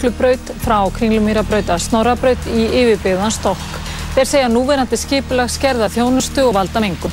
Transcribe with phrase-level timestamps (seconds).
[0.00, 3.74] Heklubraut frá Kringlumýrabraut að Snorrabraut í yfirbyggðan Stokk.
[4.14, 7.12] Þeir segja núverandi skipulag skerða þjónustu og valda mengun.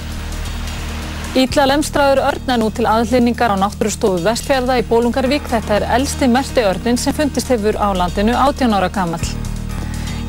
[1.36, 5.52] Ítla lemstraður örn er nú til aðlýningar á náttúrustofu Vestfjörða í Bólungarvík.
[5.52, 9.20] Þetta er elsti merti örnin sem fundist hefur á landinu 18 ára gammal.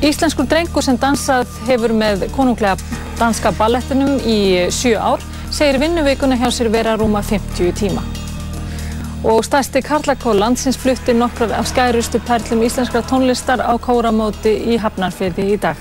[0.02, 2.74] Íslenskur drengur sem dansað hefur með konunglega
[3.22, 8.17] danska ballettinum í 7 ár segir vinnuveikuna hjá sér vera rúma 50 tíma.
[9.24, 15.46] Og stærsti Karlakó landsins flutti nokkrar af skærustu perlum íslenskra tónlistar á kóramóti í Hafnarfyrði
[15.54, 15.76] í dag.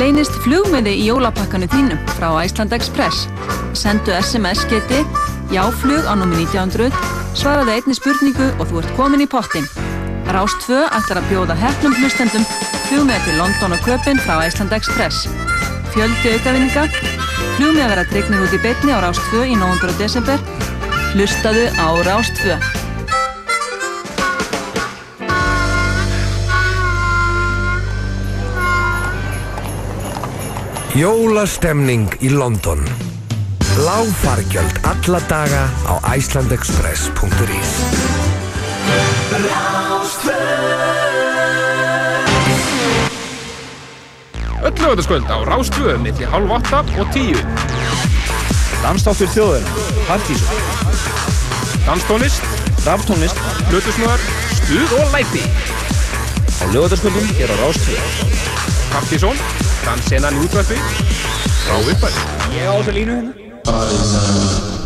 [0.00, 3.28] Leynist flugmiði í jólapakkanu þínum frá Æsland Express.
[3.76, 5.04] Sendu SMS-geti
[5.54, 6.90] jáflug á númi 1900,
[7.38, 9.70] svaraði einni spurningu og þú ert komin í pottin.
[10.30, 12.44] Rást 2 ætlar að bjóða hefnum hlustendum
[12.86, 15.24] flugmiði til London og Köpinn frá Æsland Express.
[15.90, 16.84] Fjöldi aukavinninga,
[17.56, 20.38] flugmiði að vera dregnir út í beitni á Rást 2 í nógumber og desember.
[21.16, 22.54] Hlustaðu á Rást 2.
[30.94, 32.86] Jólastemning í London.
[33.82, 38.29] Láfargjöld alla daga á icelandexpress.is
[44.62, 47.36] Öll lögataskvöld á Rástvö millir halv 8 og 10.
[48.82, 49.68] Dansdáttur þjóðurinn,
[50.08, 50.60] Partíson,
[51.86, 52.42] Danstónlist,
[52.84, 53.36] Raftónlist
[53.70, 54.20] Hlutusnöðar,
[54.56, 55.42] Stuð og Læti.
[56.60, 58.02] á lögadagsköldum hér á Rástvöð.
[58.92, 59.36] Partíson,
[59.84, 60.76] Dansenan í útvarpi,
[61.64, 62.14] frá uppæð.
[62.56, 64.79] Ég á þessa línu hérna.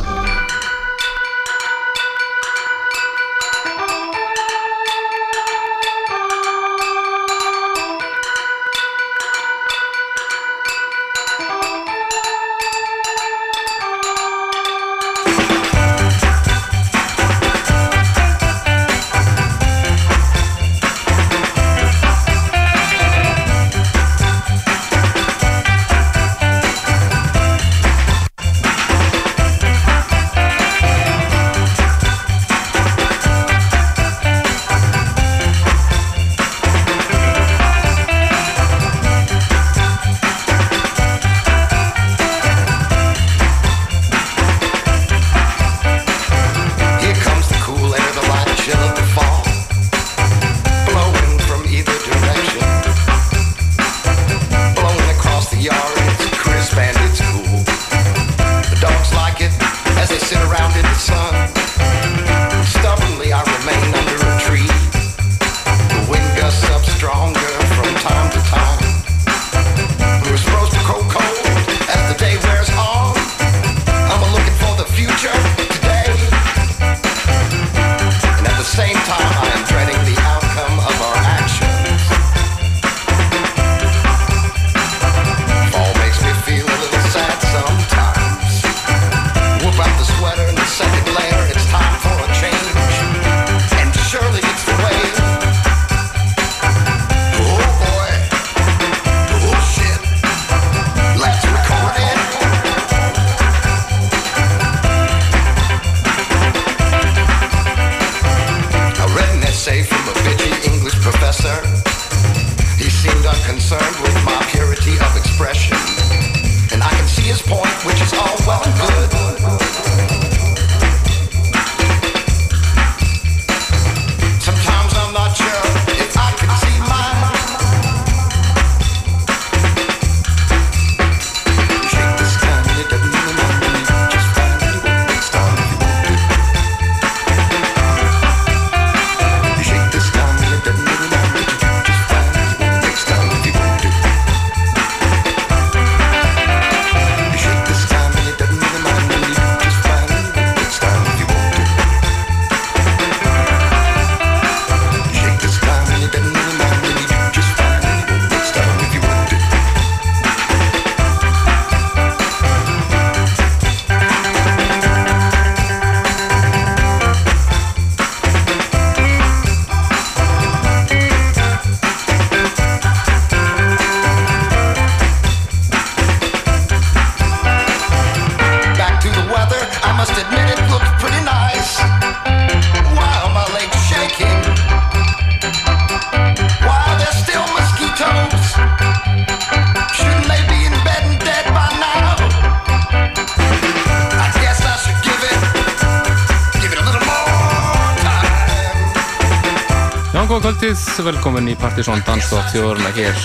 [201.02, 203.16] Velkomin í Partisón Dansdótt þjóðurna hér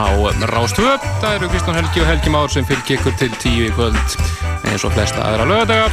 [0.00, 0.06] á
[0.48, 0.94] Rástvö.
[1.20, 4.14] Það eru Kristján Helgi og Helgi Már sem fylgir ykkur til tíu í kvöld
[4.70, 5.90] eins og flesta aðra lögadaga.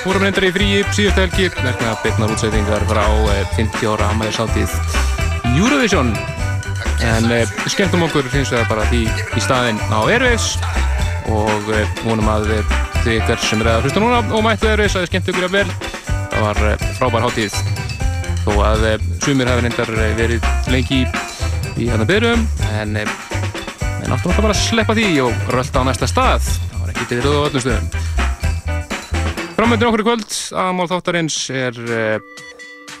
[0.00, 3.02] Fórum reyndar í fríi síðust helgi, vegna beitnar útsætingar frá
[3.56, 4.76] 50 eh, ára amæðisáttíð
[5.58, 6.14] Eurovision.
[7.04, 10.54] En eh, skemmtum okkur finnst við bara því í staðinn á Airways
[11.28, 12.48] og eh, vonum að
[13.02, 15.58] þið ykkar sem er að hlusta núna og mættu Airways að þið skemmt ykkur að
[15.58, 15.68] vel.
[16.32, 17.60] Það var frábær hátíð
[18.44, 18.88] þó að
[19.24, 21.04] sumir hafi reyndar verið lengi í,
[21.80, 22.42] í hérna byrjum
[22.76, 26.50] en en áttum alltaf bara að sleppa því og rölda á næsta stað.
[26.68, 27.88] Það var ekki til röðu á öllum stöðum.
[29.54, 32.44] Framöndir okkur í kvöld aðmál þáttarins er uh,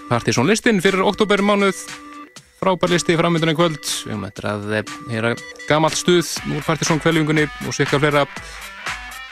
[0.08, 1.84] partysónlistin fyrir oktobermánuð
[2.62, 3.84] frábær listi framöndir en kvöld.
[3.84, 4.76] Við höfum eftir að
[5.12, 5.36] heyra
[5.68, 8.24] gamalt stuð úr partysónkveljungunni og sikka flera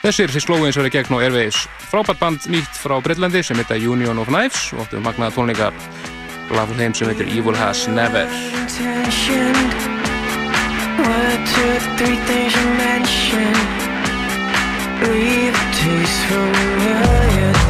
[0.03, 4.29] Þessir slóins verið gegn á Airways frábært band nýtt frá Breitlandi sem heita Union of
[4.29, 5.71] Knives og áttu magnaða tónleika
[6.57, 8.27] lag úr þeim sem heitir Evil Has Never.
[11.03, 13.63] One, two, three things you mentioned.
[15.09, 17.62] Leave a taste familiar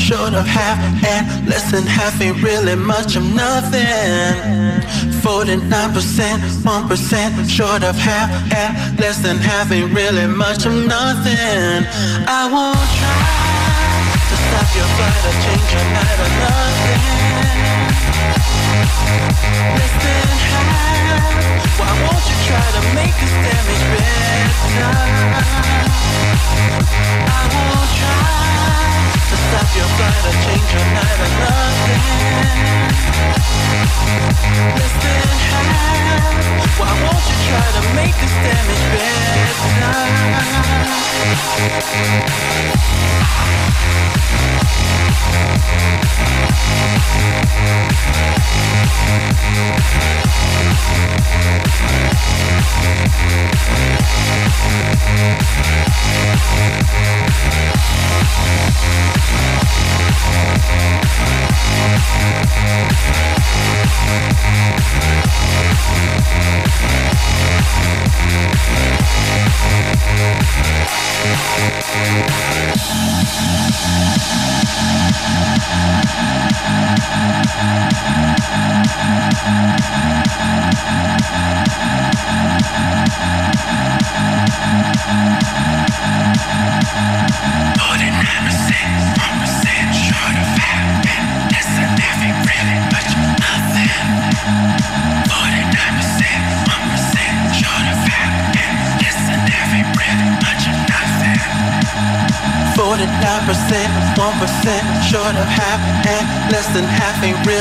[0.00, 4.82] short of half and less than half ain't really much of nothing.
[5.22, 11.84] 49% 1% short of half and less than half ain't really much of nothing.
[12.26, 13.46] I won't try
[14.30, 17.16] to stop your flight or change your night or nothing.
[19.78, 20.96] Less than half.
[21.78, 25.16] Why won't you try to make this damage better?
[27.28, 27.75] I won't
[29.74, 31.20] you're try to change your mind
[36.78, 39.26] Why won't you try to make this damage better?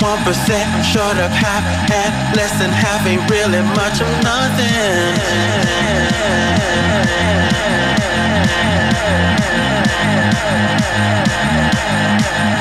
[0.00, 5.60] 1% short of half and less than half ain't really much of nothing.
[12.30, 12.59] Já,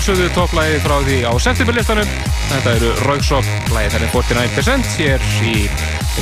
[0.00, 2.12] sjálfsögðu topplægi frá því á septemberlistanum.
[2.48, 5.54] Þetta eru Rauksók, lægi þenni 49% hér í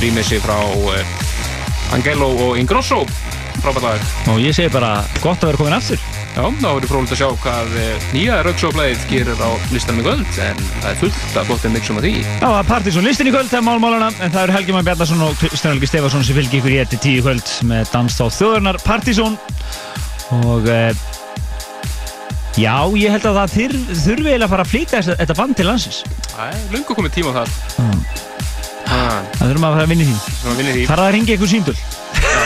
[0.03, 3.05] rýmissi frá uh, Angelo og Ingrosso.
[3.63, 4.03] Frábært lag.
[4.33, 6.03] Og ég segi bara gott að vera komin aftur.
[6.35, 10.27] Já, þá verður frólitt að sjá hvað uh, nýja Rauksók-lægið gerir á listanum í kvöld,
[10.43, 12.13] en það er fullt af gott en mixum af því.
[12.25, 14.89] Já, það er Partizón listin í kvöld, það er málmálana, en það eru Helgi Mann
[14.89, 18.83] Bjarnason og Kristján Helgi Stefansson sem fylgir ykkur í eftir tíu kvöld með danstáð þjóðurnar
[18.83, 19.39] Partizón
[20.43, 20.81] og e,
[22.59, 25.67] já, ég held að það þyr, þurfi eiginlega að fara að þess- þetta band til
[25.69, 25.99] landsins.
[26.33, 27.49] Það er lungu komið tíma á það.
[27.79, 28.01] Mm.
[28.89, 30.85] Ah, Það þurfum að fara að vinna í því.
[30.89, 31.75] Þar að ringa ykkur síndul.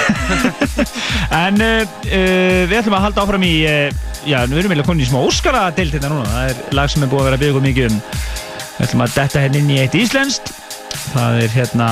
[1.44, 5.06] en uh, uh, við ætlum að halda áfram í, uh, já, við erum eiginlega komin
[5.06, 6.32] í smá Óskara-deild hérna núna.
[6.34, 8.02] Það er lag sem er búið að vera að byggja okkur mikið um.
[8.74, 10.52] Við ætlum að detta hérna inn í eitt íslenskt.
[11.14, 11.90] Það er hérna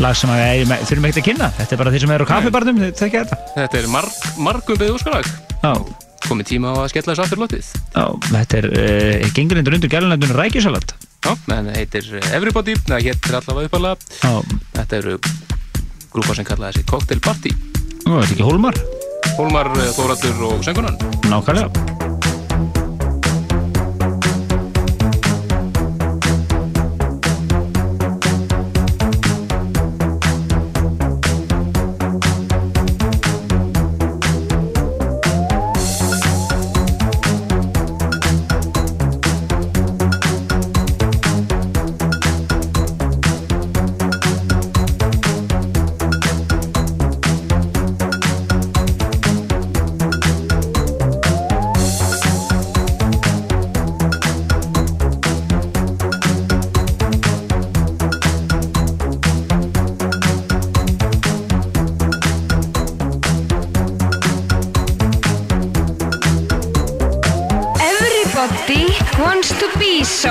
[0.00, 1.50] lag sem að við þurfum ekkert að kynna.
[1.58, 3.40] Þetta er bara þeir sem eru á kaffibarnum, þetta.
[3.56, 5.34] Þetta er marg, margum beðið úrskalag.
[6.30, 7.70] Komið tíma á að skella þessu aftur lotið.
[7.90, 10.94] já, þetta er uh, gengur undir undir gælunættunum rækjusalat.
[11.20, 13.96] Já, það heitir Everybody, það héttir allavega uppalega.
[14.22, 15.18] Já, Þetta eru
[16.14, 17.54] grúpa sem kallaði þessi Cocktail Party.
[18.06, 18.78] er þetta ekki Hólmar.
[19.36, 20.96] Hólmar, eh, Þóratur og Söngunan.
[21.28, 21.99] Nákvæmlega.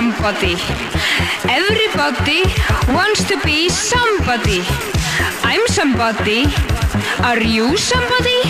[0.09, 0.55] Somebody.
[1.47, 2.43] Everybody
[2.93, 4.61] wants to be somebody.
[5.43, 6.45] I'm somebody.
[7.23, 8.41] Are you somebody?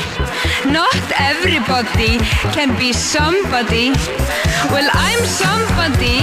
[0.66, 2.20] Not everybody
[2.56, 3.92] can be somebody.
[4.72, 6.20] Well, I'm somebody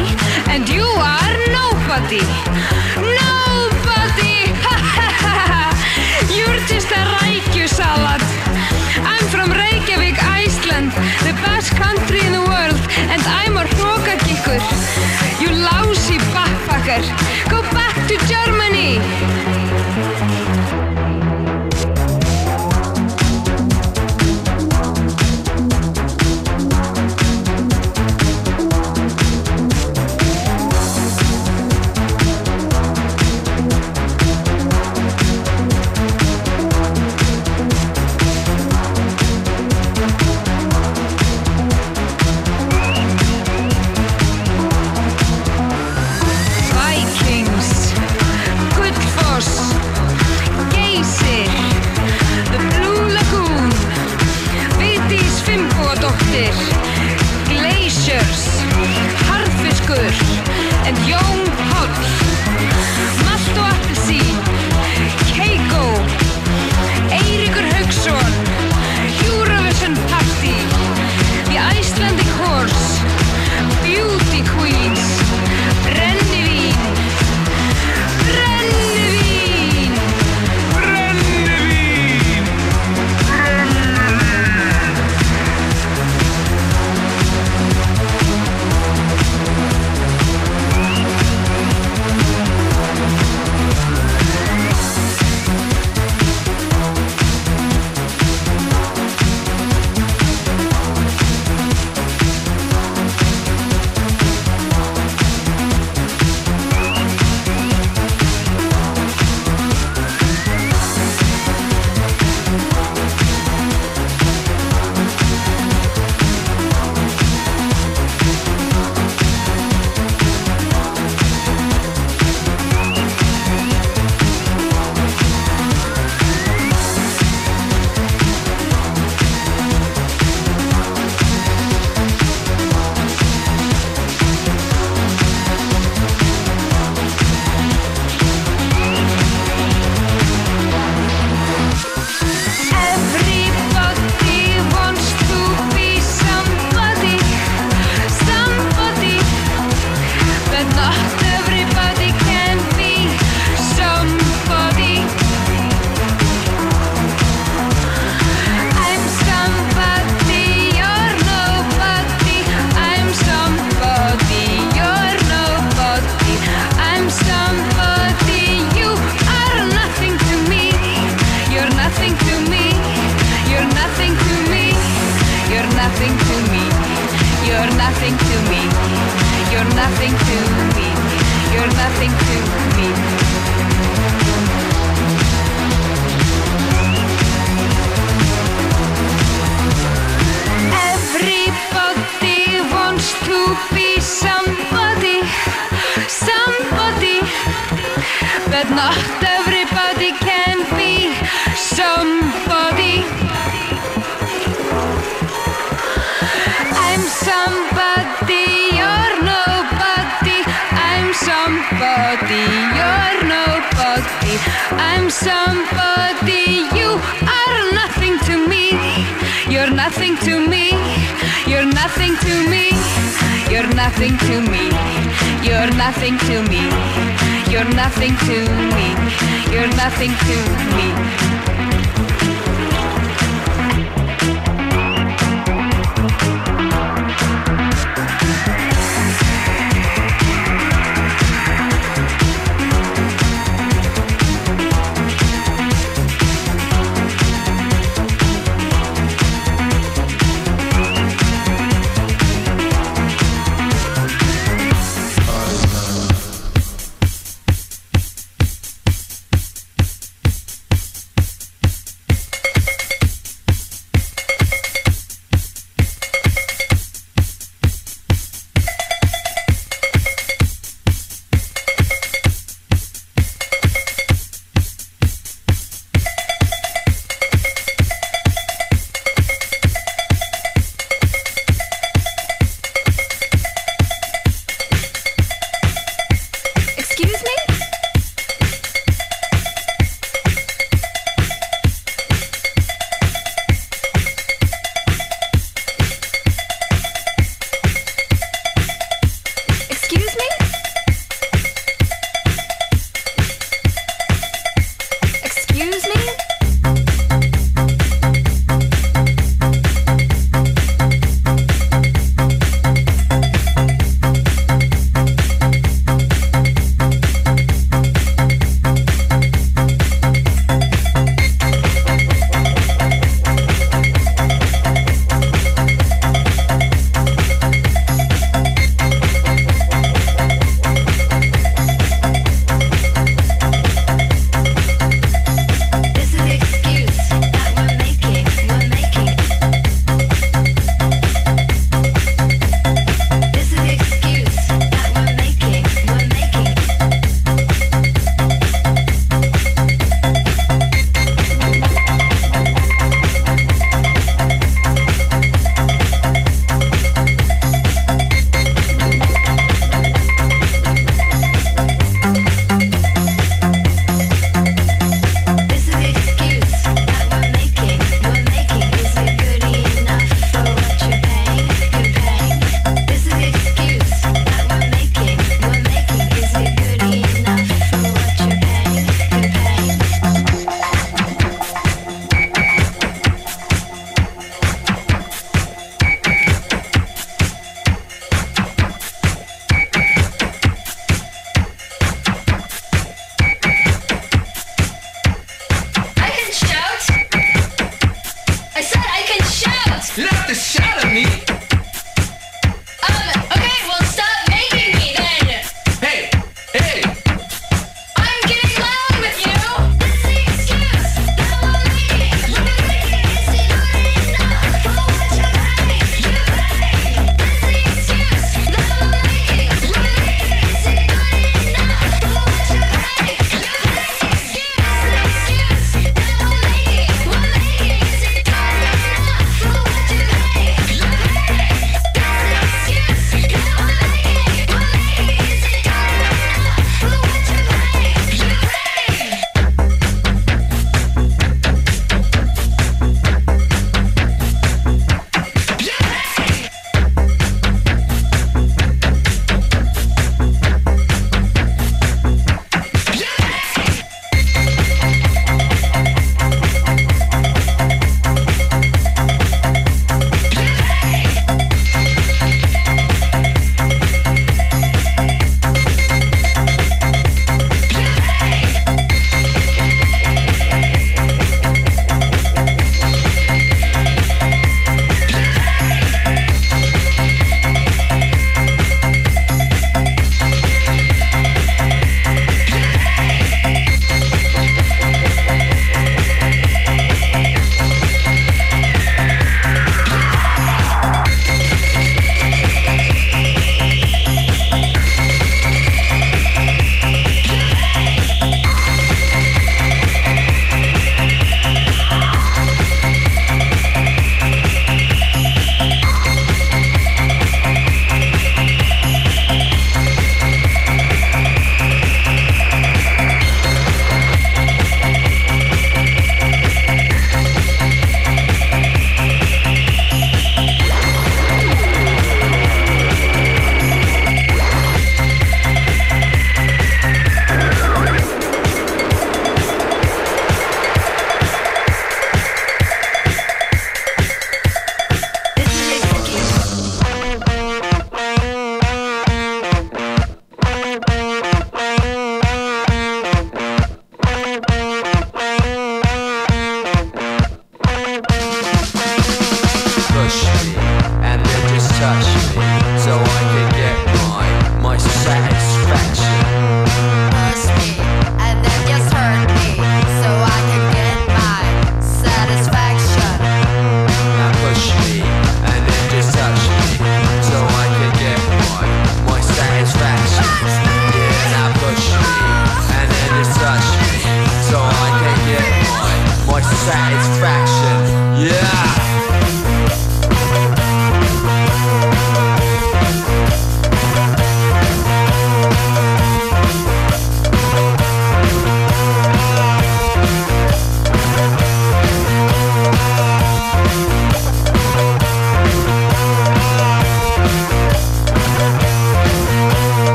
[0.52, 2.24] and you are nobody.
[3.22, 4.36] Nobody!
[6.36, 8.24] You're just a rækjusalat.
[9.12, 10.92] I'm from Reykjavík, Iceland,
[11.28, 12.35] the best country in the world,
[13.12, 14.60] and I'm a hrókagikkur.
[15.40, 17.02] You lousy backpacker.
[17.50, 19.55] Go back to Germany.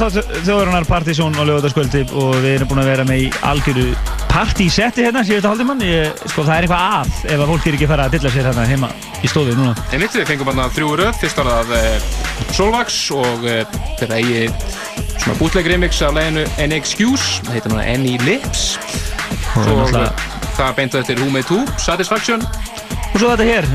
[0.00, 3.84] Þjóðurinnar Partizón og lögutaskvöldi og við erum búin að vera með í algjöru
[4.30, 5.82] partísetti hérna síðustu hálftíman
[6.30, 8.48] sko það er eitthvað að ef að fólk er ekki að fara að dilla sér
[8.48, 8.90] hérna heima
[9.20, 9.74] í stofi núna.
[9.92, 12.08] En mitt við fengum bara þrjú röð, fyrst var það uh,
[12.56, 14.48] Solvax og uh, þeirra eigi
[15.20, 16.46] svona bootleg remix af leginu
[16.78, 18.66] Excuse, það heitir núna Any Lips.
[19.58, 22.44] Og náttúrulega það beintu eftir Who Made Who, Satisfaction
[23.10, 23.66] og svo þetta hér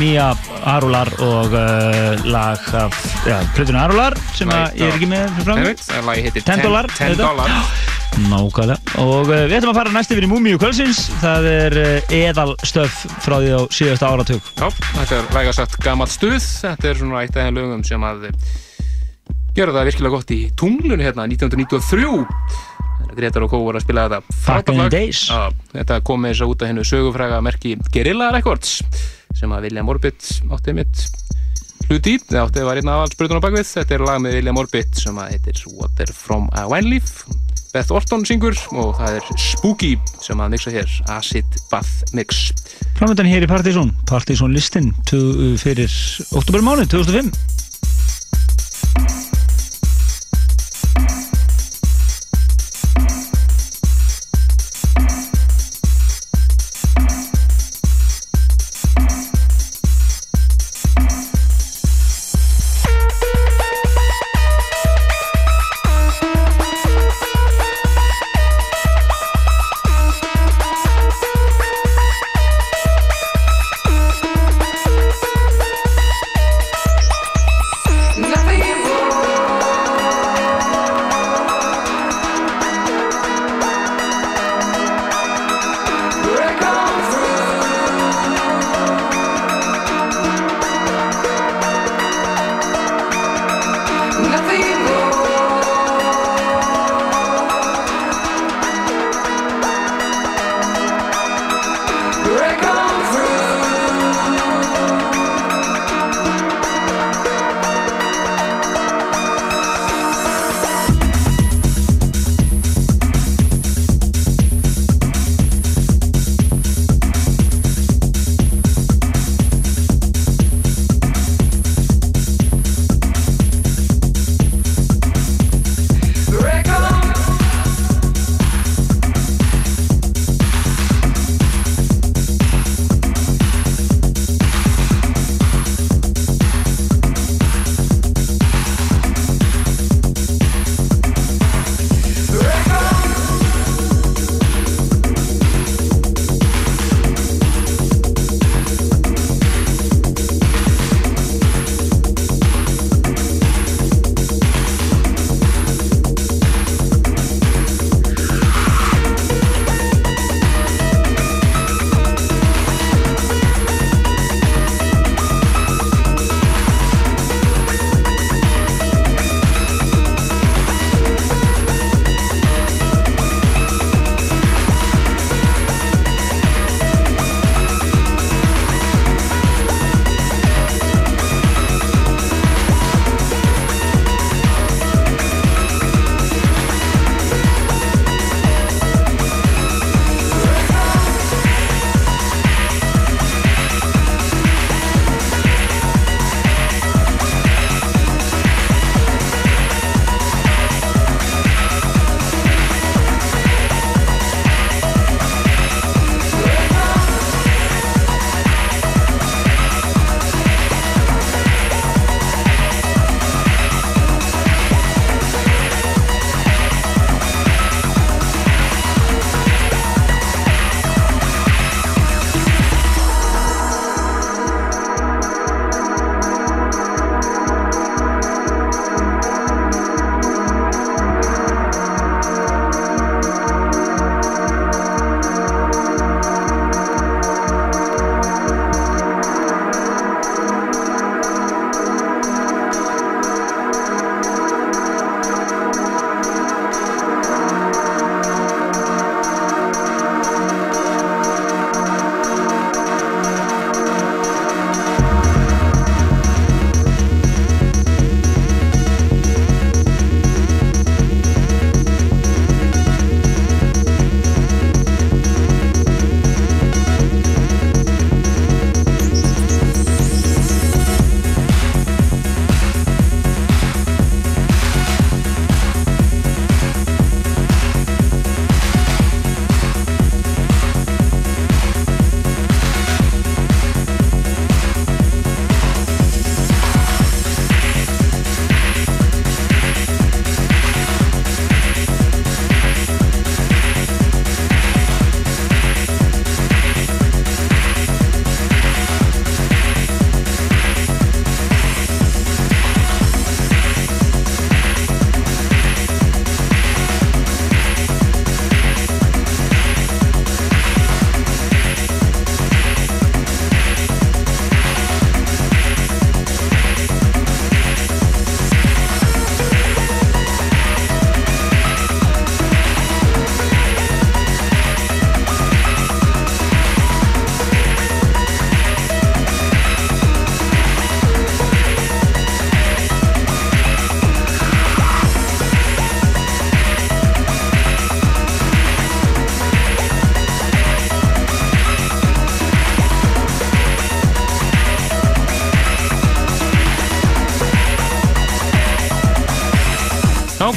[0.00, 0.30] Mía
[0.70, 5.62] Arular og uh, lag af ja, plötuna Arular sem að ég er ekki með fram
[5.62, 7.24] 10 dollar, 10 auðvitað.
[7.24, 8.76] dollar Nákvæmlega.
[9.00, 11.04] Og uh, við ætlum að fara næst yfir í Múmiu kvöldsins.
[11.22, 14.50] Það er uh, eðal stöf frá því á síðasta áratug.
[14.58, 14.66] Já,
[14.96, 16.40] þetta er væga sagt gammalt stuð.
[16.40, 18.50] Þetta er svona eitt af þeim lögum sem að eh,
[19.56, 22.10] gera það virkilega gott í tunglunni hérna 1993
[23.16, 24.38] Gretar og Kó voru að spila þetta.
[24.44, 25.56] Frábært lag.
[25.72, 28.80] Þetta kom með þess að út af hennu sögufræga merki Guerrilla Records
[29.36, 31.04] sem að William Orbit átti mitt
[31.90, 34.58] hluti það átti að var einn af allsbrutunum á bakvið þetta er lag með William
[34.62, 37.24] Orbit sem að heitir Water from a Wine Leaf.
[37.70, 39.92] Beth Orton syngur og það er Spooky
[40.22, 42.48] sem að mixa hér Acid Bath Mix.
[42.98, 45.90] Framöndan hér í Partizón Partizón listin fyrir
[46.34, 47.30] oktobermánu 2005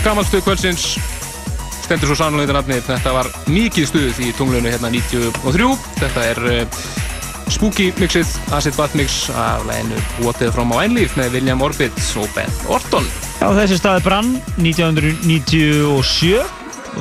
[0.04, 0.84] gammal stuð kvöldsins
[1.84, 2.80] stendur svo sannlega nafni.
[2.84, 5.70] Þetta var mikið stuð í tunglunum hérna 93.
[6.00, 6.84] Þetta er uh,
[7.54, 12.28] Spooky mixið, Acid Bath mix af læginu Water from My Life með William Orbit og
[12.36, 13.08] Beth Orton.
[13.40, 16.34] Já, þessi staði brann 1997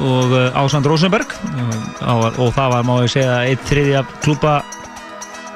[0.02, 4.60] og uh, Ásand Rosenberg uh, og það var, má ég segja, eitt þriðja klúpa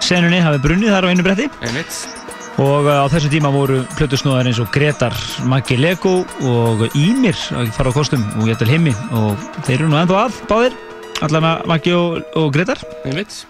[0.05, 2.16] senunni hafið brunnið þar á einu bretti Einmitt.
[2.63, 5.15] Og uh, á þessum tíma voru plötusnúðar eins og Gretar
[5.49, 9.37] Maggi Lego og Ímir að fara á kostum og Jættil Himmi og
[9.67, 10.79] þeir eru nú ennþá að báðir
[11.27, 13.43] allan að Maggi og, og Gretar Einmitt.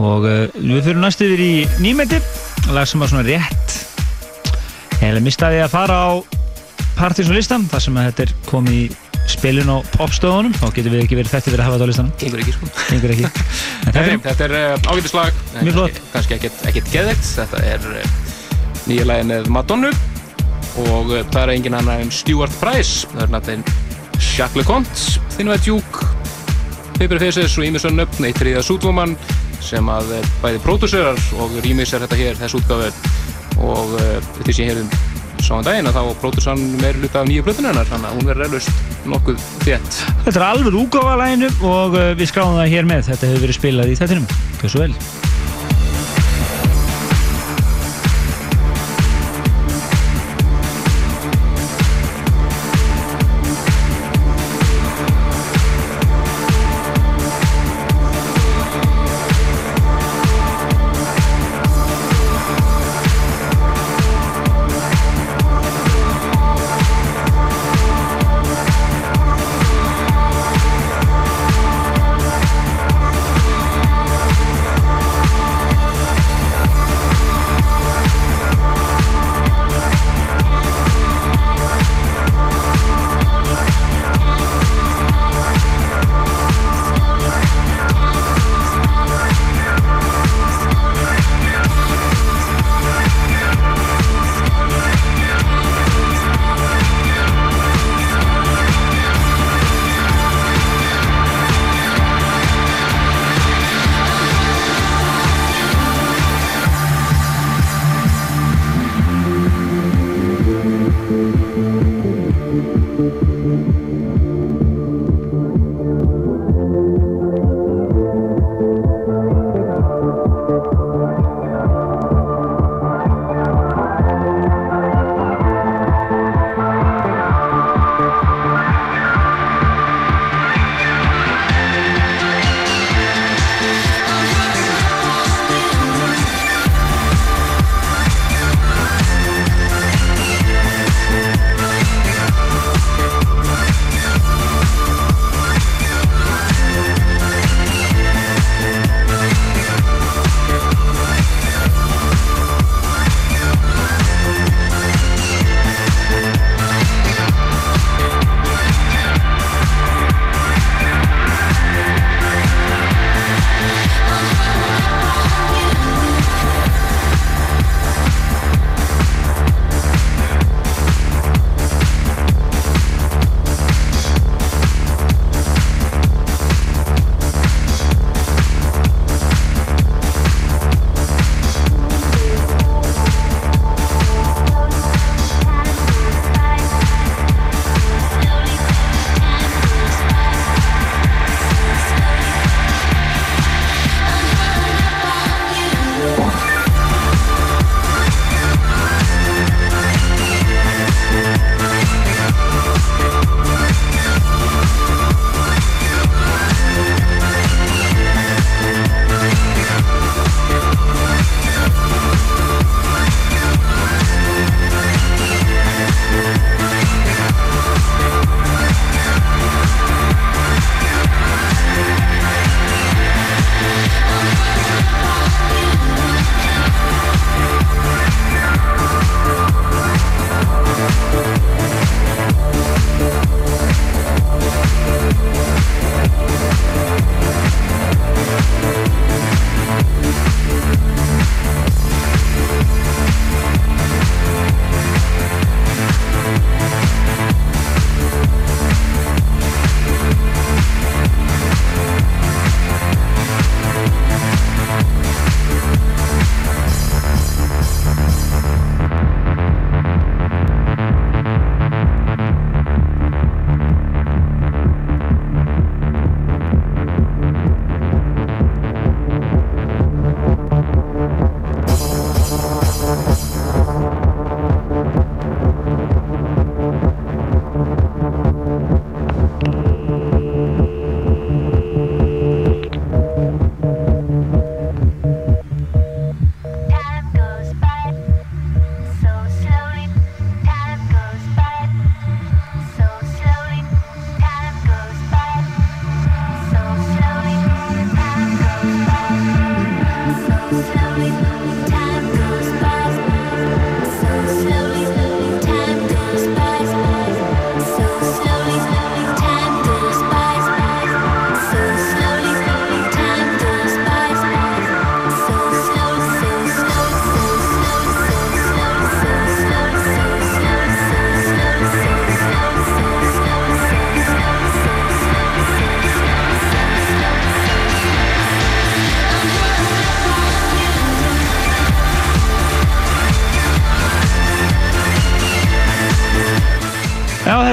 [0.00, 1.52] og uh, við fyrir næst yfir í
[1.84, 2.22] nýmeti
[2.72, 3.78] lag sem var svona rétt
[5.02, 6.10] eða mistaði að fara á
[6.96, 8.84] partys og listan þar sem að þetta er komið í
[9.32, 12.12] spilin á popstöðunum þá getur við ekki verið þetta fyrir að hafa þetta á listanum
[12.22, 12.72] Gengur ekki sko.
[12.88, 13.30] Gengur ekki
[13.84, 15.40] þetta er þetta er uh, ágætislag.
[15.60, 16.02] Mjög flott.
[16.12, 17.32] Kanski ekkert, geðvegt.
[17.36, 17.88] Þetta er
[18.88, 19.90] nýja lagi með Madonnu
[20.82, 23.08] og uh, það er engin annar en Stuart Price.
[23.12, 23.80] Það er náttúrulega
[24.22, 26.06] Jacques Leconte, Thinua Duke,
[26.96, 29.16] Paper Faces og Ímisson Nöfn, eitt þriða Sútvoman
[29.62, 32.92] sem að uh, bæði pródúserar og rýmis er þetta hér, þessu útgafu
[33.62, 34.94] og uh, því sem ég heyrðum
[35.42, 38.46] sáðan daginn að þá pródúsan meir luta af nýju plötun hennar þannig að hún verður
[38.46, 39.98] eflaust nokkuð þétt.
[40.28, 43.92] Þetta er alveg úgáfa læginu og við skráðum það hér með þetta hefur verið spilað
[43.92, 44.94] í þettinum Hversu vel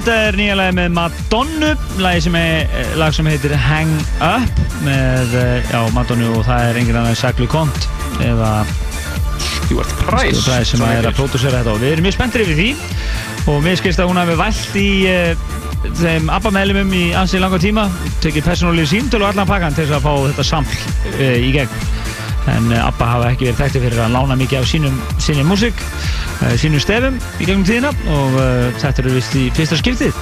[0.10, 1.68] þetta er nýja lagi með Madonnu,
[2.24, 3.92] sem eh, lag sem heitir Hang
[4.26, 7.86] Up með, eh, já, Madonnu og það er engin annar Saglu Kont
[8.26, 8.64] eða
[9.38, 10.34] Stuart Price?
[10.40, 12.68] Stuart Price sem er að pródúsera þetta og við erum mjög spenntir yfir því
[13.54, 15.48] og mér skilst að hún hafi vælt í uh,
[16.02, 17.86] þeim ABBA meðlumum í ansið langa tíma
[18.26, 20.80] tekið persónulegi símtölu og allan pakkan til þess að fá þetta sampl
[21.20, 21.99] uh, í gegn
[22.56, 25.86] en uh, ABBA hafa ekki verið þekkti fyrir að lána mikið af sínum, sínum músík
[25.86, 30.16] uh, sínum stefum í gegnum tíðina og uh, þetta eru vist í fyrsta skiptið.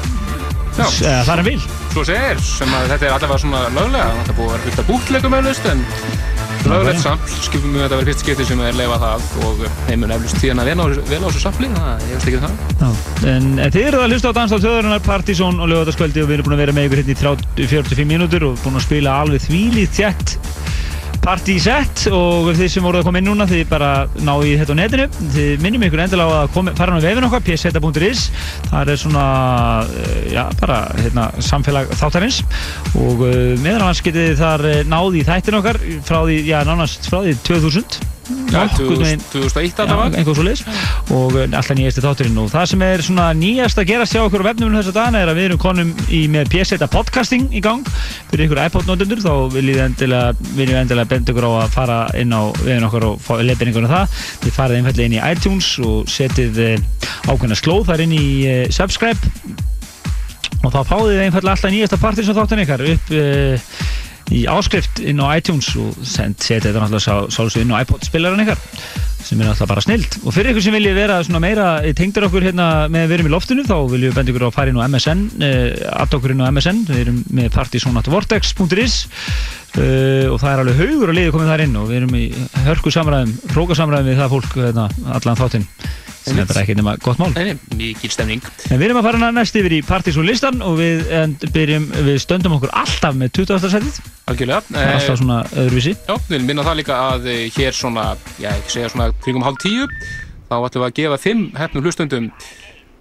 [0.77, 1.59] Það er vil
[1.89, 4.81] Svo segir, sem að þetta er allavega svona löglega Það er búið að vera fullt
[4.81, 5.81] af bútleikum eflust En
[6.67, 10.03] löglegt sampl, skipum við að þetta verið fyrst skipti sem er leifa það Og þeim
[10.03, 12.55] mun eflust tíðan að vel á á þessu sampli Það ég veist ekki það.
[12.83, 12.89] Já.
[13.33, 16.57] En þið eruð að hlusta á Dansdál þjóðarinnar Partizón og lögataskvöldi og við erum búin
[16.57, 19.93] að vera með ykkur hérna í 30 45 mínútur og búin að spila alveg þvílið
[19.97, 20.37] þjætt
[21.23, 23.91] partysett og þið sem voruð að koma inn núna þið bara
[24.23, 25.07] ná í þetta á netinu.
[25.35, 28.25] Þið minnum ykkur endilega að komi, fara á vefin okkar pseta.is
[28.71, 29.25] það er svona
[29.85, 32.41] eh, já, bara hérna, samfélag þáttarins.
[32.97, 37.09] Og uh, meðan annars getið þar eh, náð í þættin okkar frá því, já, nánast
[37.11, 40.63] frá því 2000 Já, Nokkurn veginn- 2001 Já, þetta var einhver svo leis
[41.13, 42.39] og uh, alltaf nýjasti þátturinn.
[42.41, 45.31] Og það sem er svona nýjast að gerast hjá okkur á vefnum þessa dagana er
[45.31, 47.87] að við erum konum í með PSeta podcasting í gang.
[48.31, 50.73] Fyrir ykkur iPod-notendur þá viljum við endilega, við
[51.07, 54.17] benda ykkur á að fara inn á vefin okkar og fá leiðbendingur um það.
[54.43, 56.75] Þið farið einfallega inn í iTunes og setið uh,
[57.31, 59.31] ákveðna slóð þar inn í uh, subscribe.
[60.65, 63.15] Og þá fáið þið einfallega alltaf nýjasta partir sem þáttan ykkar upp
[64.33, 68.61] í áskrift inn á iTunes og setja þetta náttúrulega sálsög inn á iPod-spilaran ykkar
[69.23, 72.67] sem er náttúrulega bara snild og fyrir ykkur sem viljið vera meira tengdur okkur hérna
[72.91, 75.23] með að erum í loftinu þá viljum við benda ykkur á að inn á MSN
[75.37, 75.67] uh,
[76.03, 78.97] add okkur inn á MSN, við erum með partysonatvortex.is
[79.77, 82.25] uh, og það er alveg haugur og liði komið þar inn og við erum í
[82.67, 85.71] hörku samræðum, hróka samræðum við það fólk hérna, allan þáttinn
[86.27, 87.31] sem er bara ekki nema gott mál.
[87.77, 88.43] Mikil stemning.
[88.67, 91.05] En við erum að fara næst yfir í Partizón listan og við,
[91.55, 93.69] byrjum, við stöndum okkur alltaf með 20.
[93.75, 93.99] setið.
[94.27, 95.95] Alltaf svona öðruvísi.
[95.95, 98.09] Já, við viljum minna það líka að eh, hér svona,
[98.41, 98.51] já,
[99.07, 99.87] svona kringum hálf tíu
[100.47, 102.31] þá ætlum við að gefa fimm hefnum hlustundum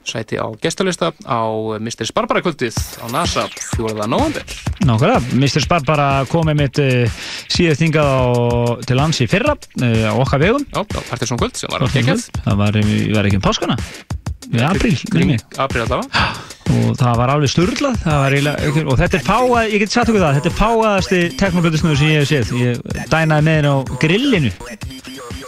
[0.06, 1.42] sæti á gestalista á
[1.82, 2.06] Mr.
[2.14, 4.06] Barbara kvöldið á NASA 4.
[4.06, 4.42] november
[4.86, 5.64] Nákvæmlega, Mr.
[5.64, 8.22] Spar bara komið mitt uh, síðast hingað á,
[8.86, 11.90] til lands í fyrra uh, á okkar vegum Já, á Partiðsson kvöld sem var á
[11.90, 12.82] kekjað Það var,
[13.18, 13.80] var ekki um páskana
[14.46, 16.06] í mig apríl allavega
[16.74, 20.12] og það var alveg sturglað það var eiginlega, og þetta er fáað, ég get sagt
[20.12, 22.54] okkur það þetta er fáaðasti teknoböldusnöður sem ég hef séð.
[22.60, 24.52] Ég dænaði með henn á grillinu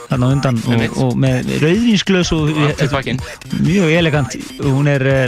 [0.09, 2.53] þarna undan og, og með rauðvínsglös og
[2.93, 3.21] pakkinn.
[3.61, 4.37] mjög elegant.
[4.63, 5.25] Hún er uh,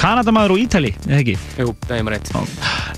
[0.00, 1.36] Kanadamaður og Ítali, ekki?
[1.60, 2.28] Jú, það er maður reitt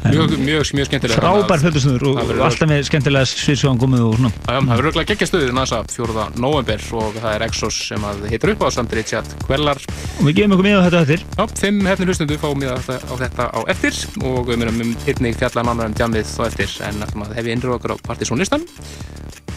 [0.03, 4.33] Mjög, mjög, mjög skemmtilega frábær földusnöður og, og alltaf með skemmtilega sviðsjóðan komið og svona.
[4.49, 6.27] Það verður auðvitað geggja stuðið NASA 4.
[6.43, 9.79] november og það er Exos sem að heitir upp á samt Richard Quellar
[10.19, 11.25] og við gefum okkur með á þetta eftir.
[11.37, 12.81] Já, fimm hefnir hlustundu fá mér á
[13.23, 13.99] þetta á eftir.
[14.23, 16.77] Og við munum einnig fjalla nánar um djamið þá eftir.
[16.89, 18.67] En ætlum að hef ég innröð okkur á partysónlistan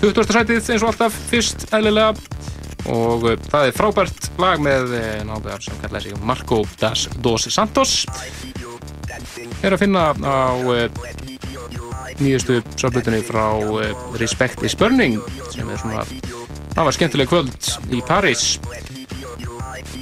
[0.02, 0.34] 20.
[0.36, 2.16] sætið eins og alltaf fyrst eðlilega.
[2.94, 7.48] Og uh, það er frábært lag með uh, náðugar sem kallaði sig Marco das Dos
[7.54, 8.04] Santos.
[9.66, 10.86] Er að finna á uh,
[12.20, 13.46] nýjustu sáblutunni frá
[14.20, 15.20] Respect is Burning
[15.52, 16.06] sem er svona
[16.76, 18.56] það var skemmtileg kvöld í París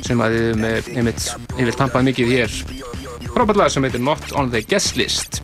[0.04, 1.10] sem að við
[1.64, 2.60] yfir tampað mikið hér.
[3.34, 5.42] Frábært lag sem heitir Not on the Guest List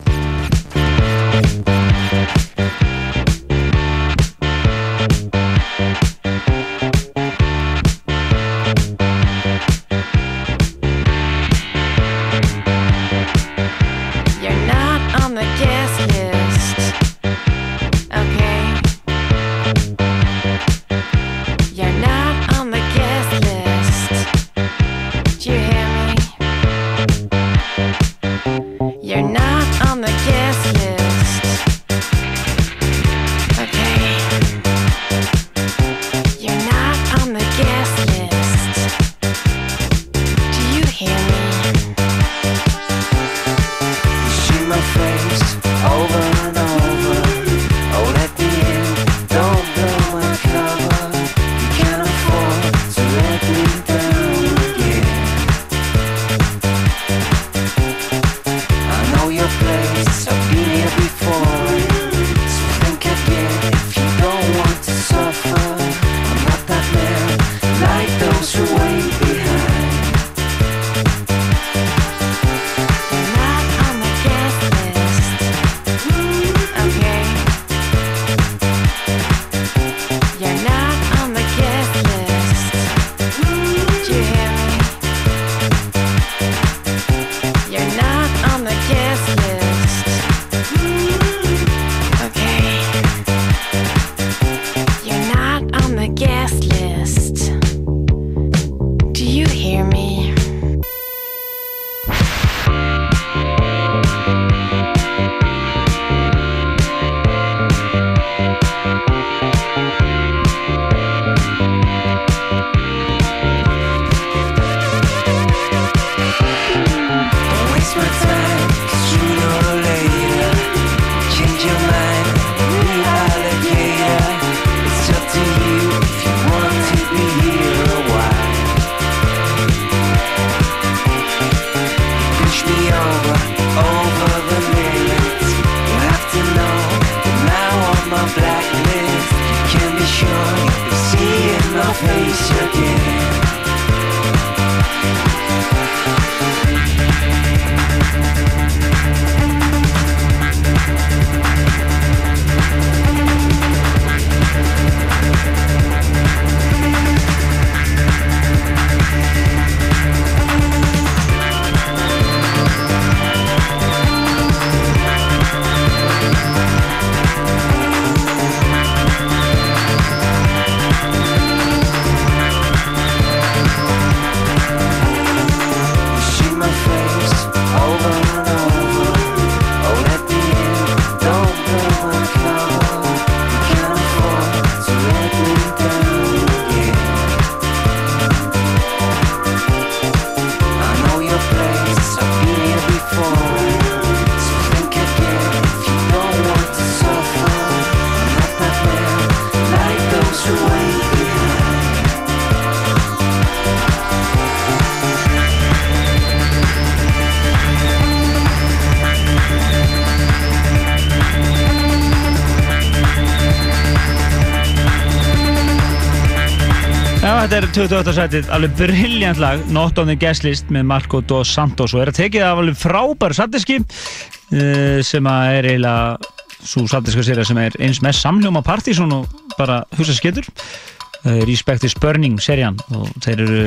[217.50, 218.12] þetta er 28.
[218.14, 222.10] sætið, alveg brilljant lag Not on the Guest List með Marco Dos Santos og er
[222.12, 226.30] að tekið af alveg frábæru sattiski uh, sem að er eiginlega
[226.62, 231.88] svo sattiska sér sem er eins með samljóma partysón og bara hugsa skettur uh, Respect
[231.88, 233.66] is Burning serían og þeir eru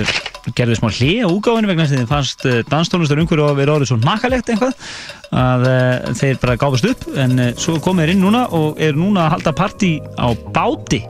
[0.55, 3.75] gerðið smá hlið á úgáfinu vegna þess að þeim fannst uh, danstónlistar umhverju að vera
[3.75, 4.79] orðið svo nakalegt eitthvað
[5.43, 5.67] að
[6.21, 9.57] þeir bara gáfast upp en svo komið þeir inn núna og er núna að halda
[9.59, 11.03] partí á báti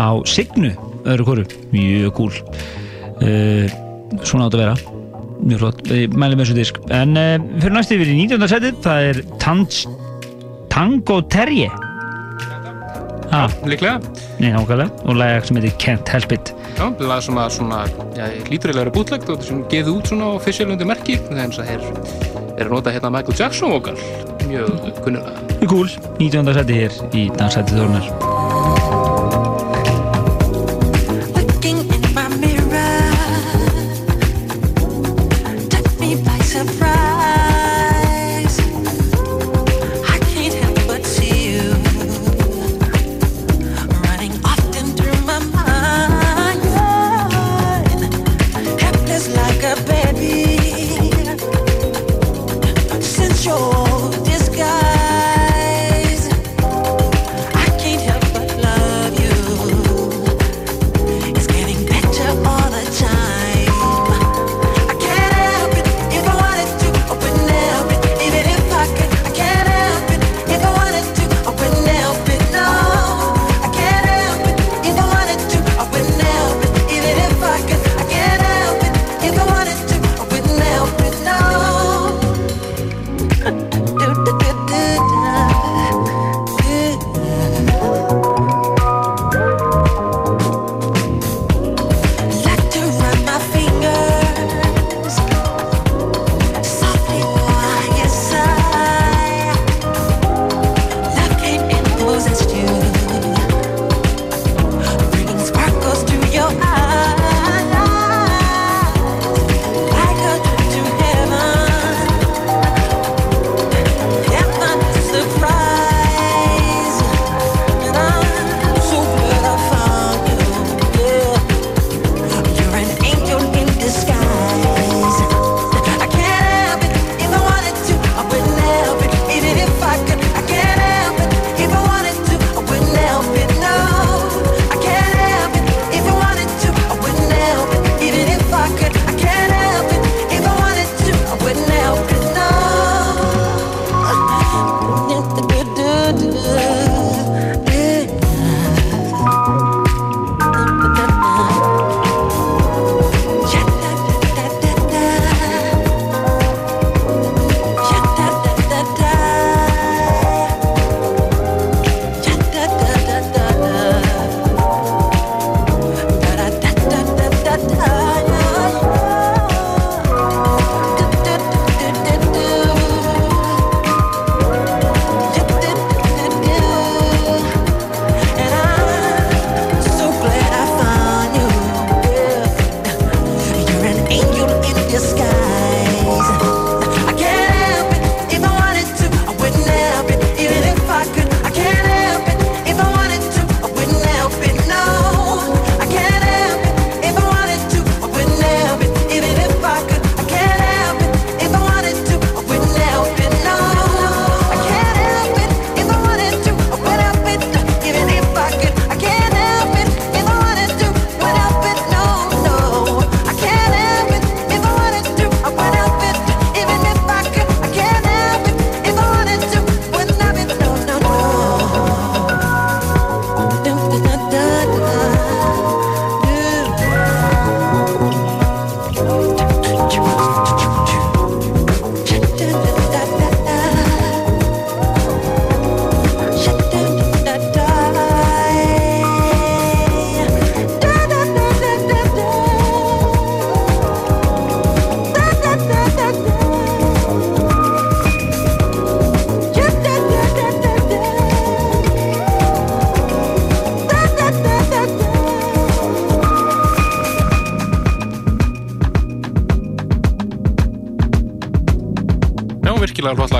[0.00, 2.34] á Signu öðru hvoru, mjög gúl
[3.22, 3.72] uh,
[4.22, 4.76] svona átt að vera.
[5.46, 6.78] Mjög flott, ég mæli með þessu disk.
[6.94, 8.46] En uh, fyrir næstu yfir í 19.
[8.50, 9.82] setið það er Tanz,
[10.72, 11.72] Tango Terje.
[13.34, 13.98] Ah, Líklega,
[14.38, 16.52] nei og lag sem heitir Can't Help It.
[16.78, 17.80] Já, lag sem að svona,
[18.16, 21.74] já, lítur að vera bútlegt og sem geði út svona á officialundi merki þannig að
[21.74, 21.90] er,
[22.62, 23.98] er nota hérna Michael Jackson vokal,
[24.46, 25.34] mjög kunnulega.
[25.58, 26.54] Mjög gúl, 19.
[26.60, 28.25] setið hér í Dansætið Þórnar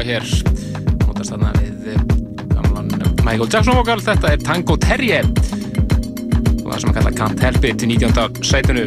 [0.07, 0.27] hér.
[1.07, 2.03] Notast þarna við eh,
[2.53, 3.99] gamlan eh, Michael Jackson vokal.
[4.05, 8.45] Þetta er Tango Terje og það sem að kalla Can't Help It til 19.
[8.47, 8.87] sætinu.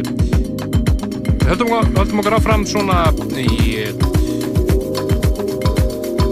[1.48, 3.02] Höldum, höldum okkar áfram svona
[3.36, 3.50] í
[3.82, 3.92] eh,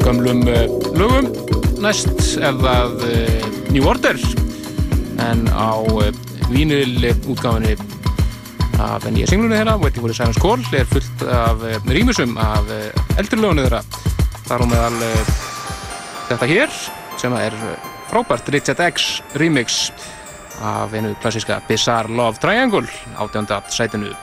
[0.07, 0.45] gamlum
[0.97, 1.31] lögum.
[1.83, 2.81] Næst eða
[3.71, 4.19] New Order.
[5.29, 5.77] En á
[6.49, 7.77] vínil útgáfinu
[8.79, 12.71] af nýja singlunni þeirra Waiting for the Silence Call er fullt af rýmisum af
[13.19, 13.83] eldurlögunu þeirra
[14.49, 15.33] þar og meðal eh,
[16.31, 16.77] þetta hér
[17.21, 19.91] sem er eh, frábært Richard X remix
[20.65, 22.89] af einu klassíska Bizarre Love Triangle
[23.21, 24.15] átjönda sætinu.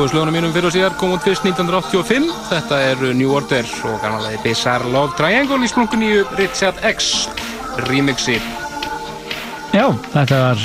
[0.00, 2.28] uppbúðslögunum mínum fyrir og síðar kom út fyrst 1985.
[2.48, 7.26] Þetta eru New Order og kannarlega Bizarre Love Triangle í splungun í Richard X
[7.84, 8.38] remixi.
[9.76, 10.62] Já, þetta var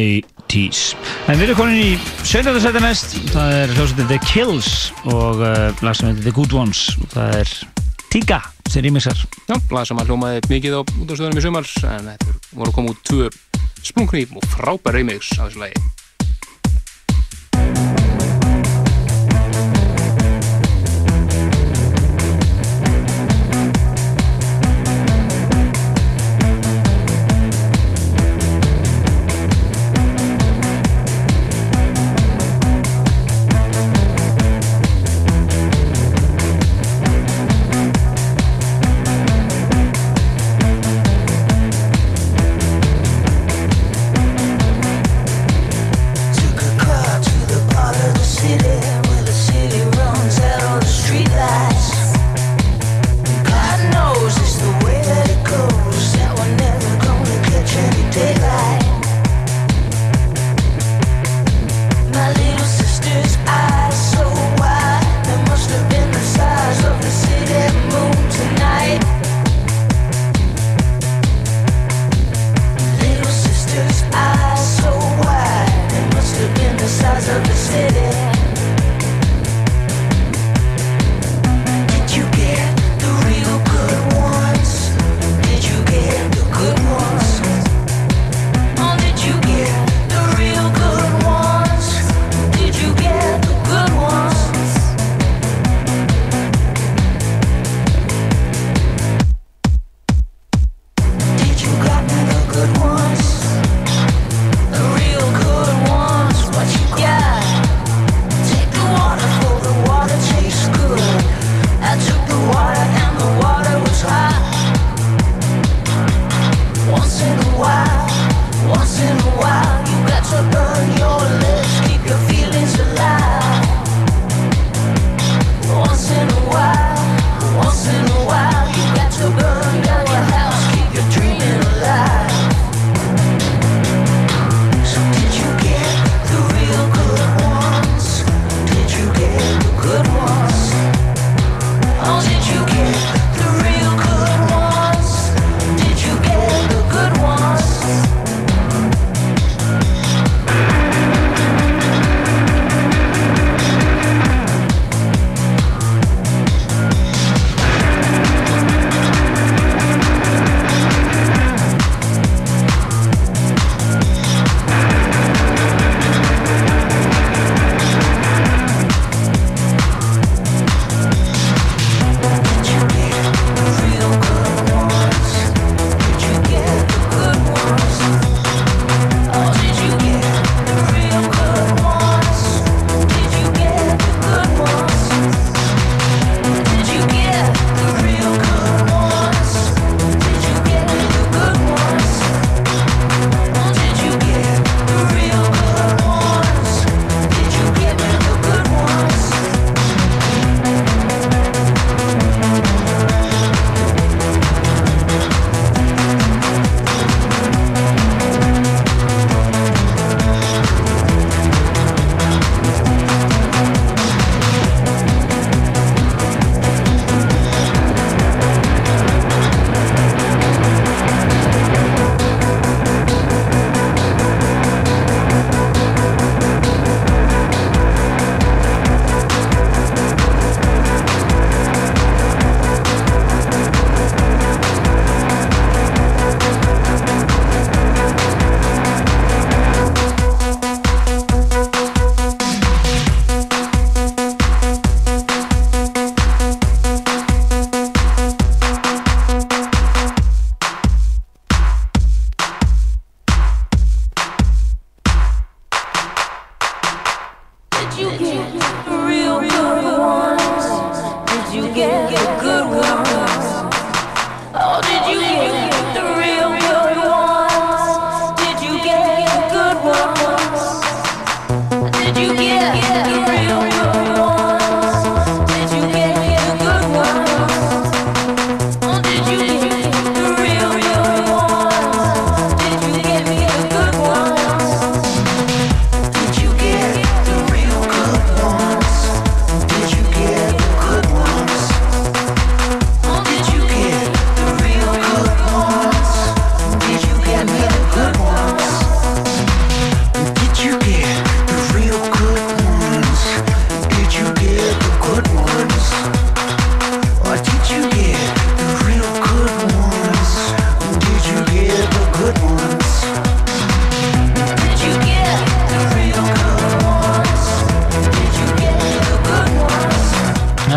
[0.00, 0.80] A-T's.
[1.28, 1.90] En við erum konin í
[2.24, 2.56] 17.
[2.64, 3.12] setja næst.
[3.34, 4.70] Það er hljómsveitin The Kills
[5.12, 6.86] og uh, lagsefnið The Good Ones.
[7.12, 7.52] Það er
[8.14, 8.38] Tiga
[8.70, 9.20] sem remixar.
[9.44, 13.28] Já, lagsefnið hljómaði mikið á útastöðunum í sumar en þetta voru komið út tvö
[13.84, 15.84] splungun í og frábær remix á þessu lagi.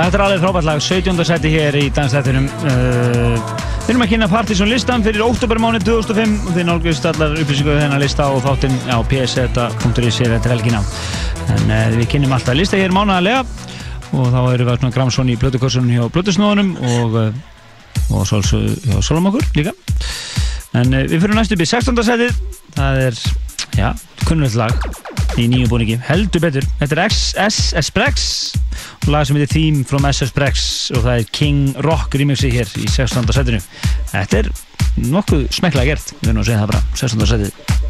[0.06, 1.24] Þetta er alveg frábært lag, 17.
[1.26, 2.46] seti hér í dansstættinum.
[2.68, 3.38] Uh,
[3.88, 8.04] við erum að kynna Partiðsson listan fyrir oktobermáni 2005 og þið nálgust allar upplýsingu þennan
[8.04, 10.82] lista og þáttinn á pseta.is er þetta helgina.
[11.56, 13.42] En uh, við kynum alltaf lista hér mánaðarlega
[14.12, 18.22] og þá erum við svona Gramsson í blödukursunum hjá blödusnóðunum og, uh, og
[19.32, 19.74] okkur líka.
[20.78, 22.06] En uh, við fyrir næstu upp í 16.
[22.12, 22.38] setið,
[22.78, 23.26] það er,
[23.80, 23.90] já,
[24.28, 24.78] kunnulegt lag
[25.42, 28.32] í nýju búningi, heldur betur þetta er SS Esprex
[29.06, 30.64] og lag sem heitir Theme from SS Esprex
[30.96, 33.30] og það er King Rock remixi hér í 16.
[33.36, 33.62] setinu
[34.12, 34.52] þetta er
[35.08, 37.28] nokkuð smekla gert við erum að segja það bara, 16.
[37.34, 37.87] setið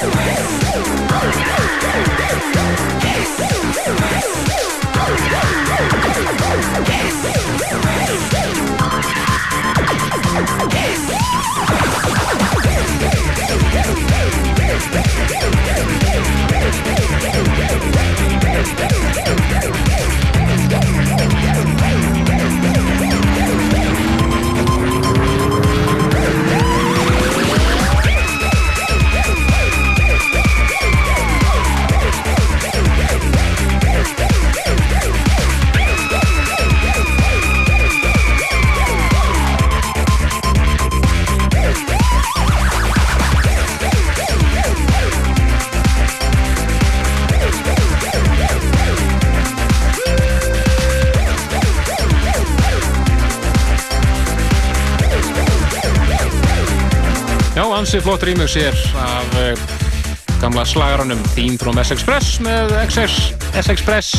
[0.00, 0.37] Wait.
[57.88, 59.60] ansi flott rýmug sér af eh,
[60.42, 64.18] gamla slagarannum Þín from S-Express með S-Express.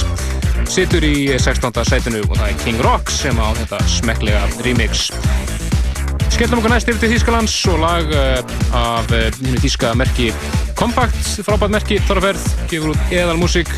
[0.66, 1.78] Sittur í 16.
[1.86, 5.12] setinu og það er King Rock sem á þetta smekklega rýmix
[6.34, 10.32] Skellum okkur næst yfir til Þýskalands og lag eh, af eh, húnu þýska merki
[10.80, 13.70] Compact, frábært merki, þarferð gefur út eðal músík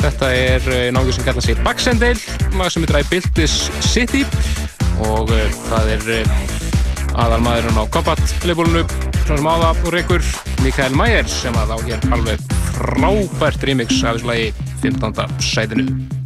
[0.00, 0.66] þetta er
[0.96, 2.18] náðu sem kallar sig Baxendale
[2.58, 4.26] lag sem heitir I Built This City
[5.06, 5.30] og
[5.70, 6.34] það er
[7.14, 8.99] aðal maðurinn á Combat leifbólunu
[9.30, 10.24] svona smáða úr ykkur
[10.64, 12.42] Mikael Mægers sem að á hér alveg
[12.74, 14.48] frábært remix af þessu lagi
[14.82, 15.22] 15.
[15.38, 16.19] sæðinu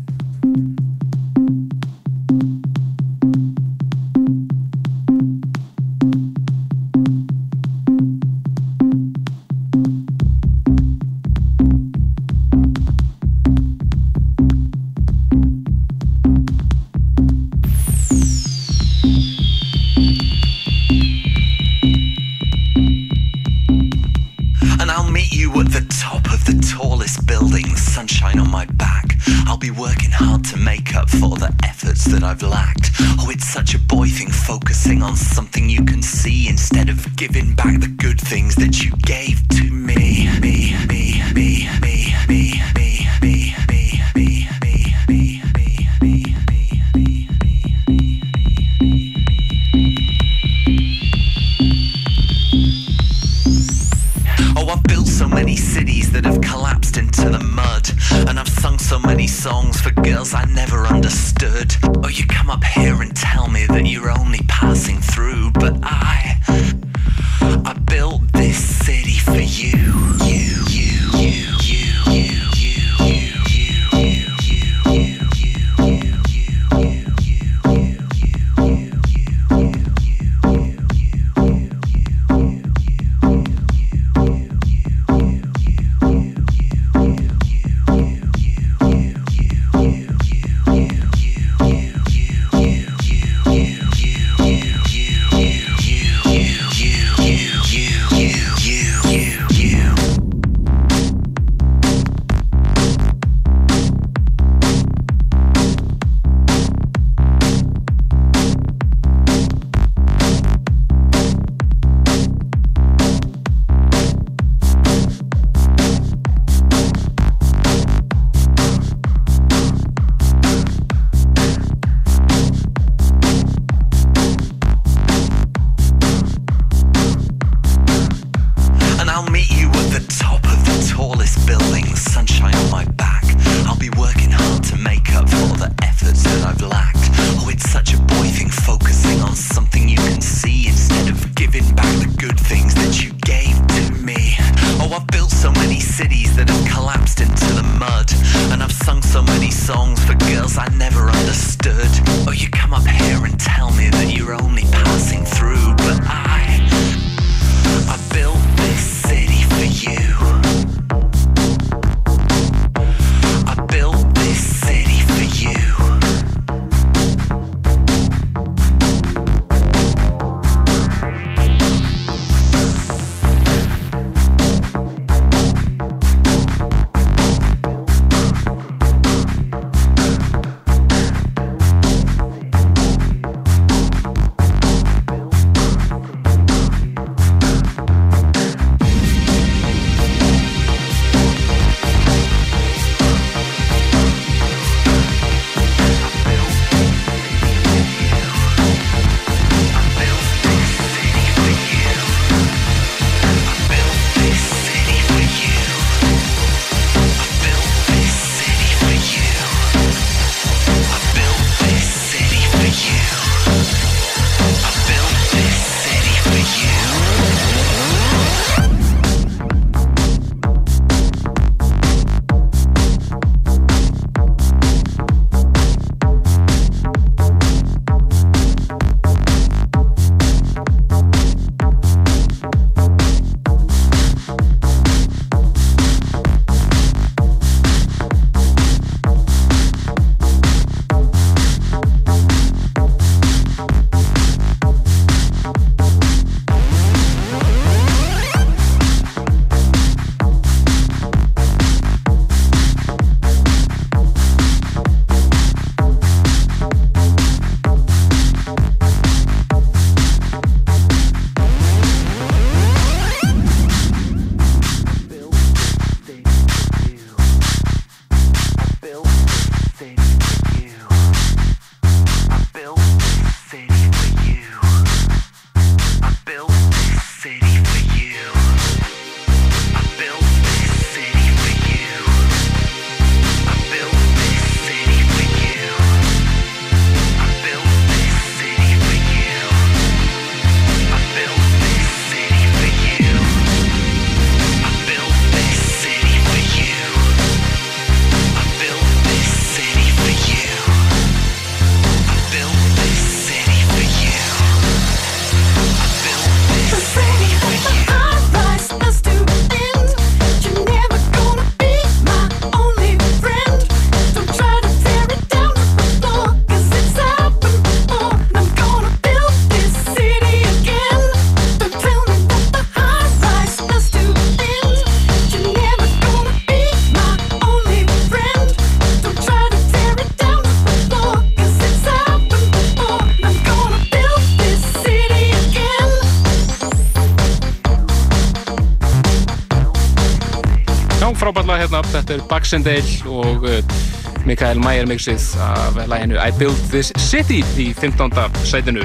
[342.55, 348.15] Baxendale og uh, Mikael Mayer mixið af laginu I Built This City í 15.
[348.47, 348.85] sætinu.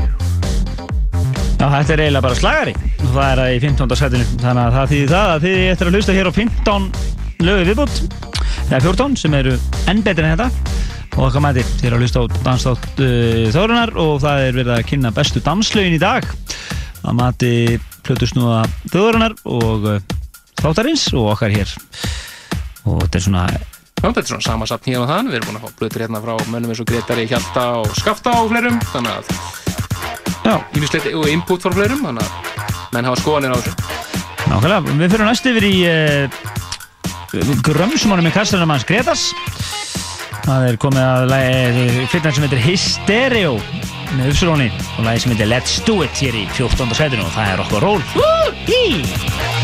[1.59, 2.73] Já, þetta er eiginlega bara slagari
[3.03, 3.93] það er það í 15.
[3.99, 6.87] setinu þannig að það þýðir það að þið eftir að hlusta hér á 15
[7.45, 8.01] lögu viðbútt
[8.71, 9.53] eða 14 sem eru
[9.91, 10.49] enn betur en þetta
[11.11, 14.75] og okkar mæti þið eru að hlusta á danstátt uh, Þórunar og það er verið
[14.79, 16.25] að kynna bestu danslögin í dag
[17.03, 17.53] að mati
[18.07, 20.01] plötusnúða Þórunar og uh,
[20.57, 21.77] þáttarins og okkar hér
[22.85, 23.45] og þetta er svona
[23.99, 26.21] Já, þetta er svona samasatt hérna og þann, við erum búin að fá blöður hérna
[26.23, 29.23] frá mönnum eins og Gretari, Hjalta og Skafta og fleirum, þannig að
[30.45, 30.55] Já.
[30.77, 33.73] Ímislegt og input frá fleirum, þannig að menn hafa skoðanir á þessu.
[34.49, 36.39] Nákvæmlega, við fyrir næst yfir í uh,
[37.67, 39.27] grömsumónum í kastunum hans Gretas
[40.49, 43.53] það er komið að lagi fyrir sem heitir Hystereo
[44.17, 46.97] með Upsiloni og lagi sem heitir Let's Do It hér í 14.
[46.97, 48.05] setinu og það er okkur ról
[48.65, 49.58] Hí!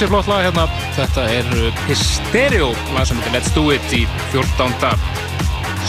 [0.00, 0.62] Ansi flott lag hérna.
[0.96, 4.94] Þetta er uh, Hystereo, lag sem heitir Let's Do It í 14.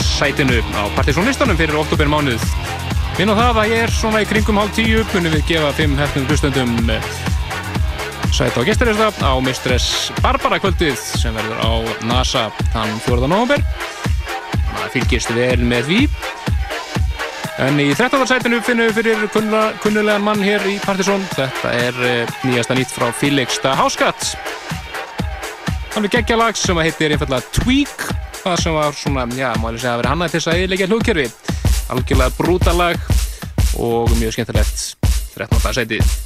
[0.04, 2.44] sætinu á partysónlistanum fyrir oktober mánuð.
[3.16, 5.96] Minn á það að ég er svona í kringum hálf tíu, munum við gefa fimm
[5.96, 7.08] hefnum hlustendum uh,
[8.28, 11.72] sæti á gesturista á Mistress Barbara kvöldið sem verður á
[12.04, 13.32] NASA þann 4.
[13.32, 13.64] november.
[14.74, 16.02] Það fylgist vel með því.
[17.62, 18.24] En í 13.
[18.26, 21.22] sætinu finnum við fyrir kunnulega, kunnulegan mann hér í Partizón.
[21.36, 24.32] Þetta er uh, nýjasta nýtt frá Felix da Hauskatt.
[25.94, 28.08] Hann er geggja lag sem heitir einfallega Tweak.
[28.40, 30.90] Það sem var svona, já, má ég segja að vera hannað til þess að eðilegja
[30.90, 31.28] hlugkerfi.
[31.94, 33.08] Algjörlega brúta lag
[33.78, 34.84] og mjög skemmtilegt.
[35.38, 35.74] 13.
[35.78, 36.21] sætið.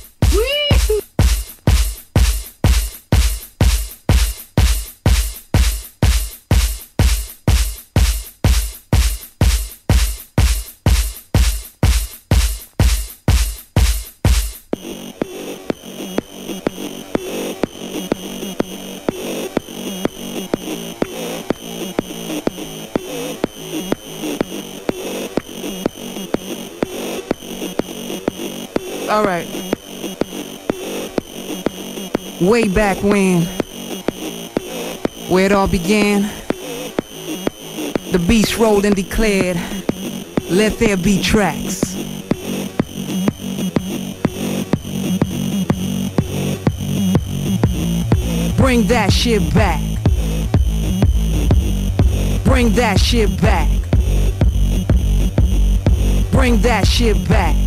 [29.16, 29.48] All right.
[32.38, 33.44] Way back when,
[35.30, 36.30] where it all began,
[38.12, 39.56] the beast rolled and declared,
[40.50, 41.94] Let there be tracks.
[48.58, 49.80] Bring that shit back.
[52.44, 53.70] Bring that shit back.
[56.30, 57.65] Bring that shit back.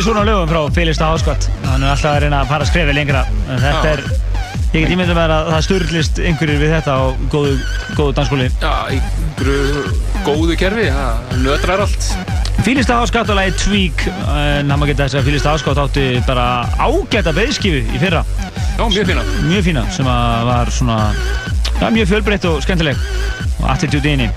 [0.00, 1.46] Í svona lögum frá Félista Háskott.
[1.66, 3.20] Hann er alltaf að reyna að fara að skrefi lengra.
[3.52, 4.02] En þetta er,
[4.72, 7.00] ég get ímyndið með að það styrlist einhverjir við þetta á
[7.32, 7.56] góðu,
[7.98, 8.46] góðu dansskóli.
[8.62, 9.82] Já, einhverju
[10.24, 12.06] góðu kerfi, það nötrar allt.
[12.64, 16.46] Félista Háskott og lagi Tweak, en hann má geta þess að Félista Háskott átti bara
[16.80, 18.22] ágæta beðskifu í fyrra.
[18.78, 19.26] Já, mjög fína.
[19.50, 20.98] Mjög fína, sem að var svona,
[21.74, 23.04] já, mjög fjölbreytt og skemmtileg
[23.58, 24.30] og attitude í henni.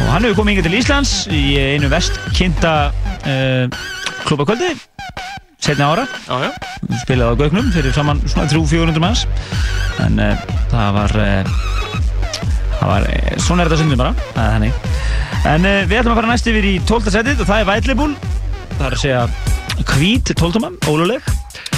[0.00, 3.80] Og hann hefur komið hingað til Íslands í einu vestkynta uh,
[4.30, 4.74] klubakvöldi,
[5.70, 6.06] setni ára.
[6.26, 6.50] Já.
[7.04, 9.26] Spilaði á Gauknum fyrir saman svona 300-400 manns.
[10.02, 10.40] En uh,
[10.72, 11.50] það var, uh,
[12.78, 14.72] það var, uh, svona er þetta sundum bara, það er henni.
[15.50, 17.12] En við ætlum að fara næst yfir í 12.
[17.14, 18.10] setið og það er Vætlibúl.
[18.72, 19.22] Það er að segja
[19.94, 20.66] hvít 12.
[20.90, 21.30] óluleg.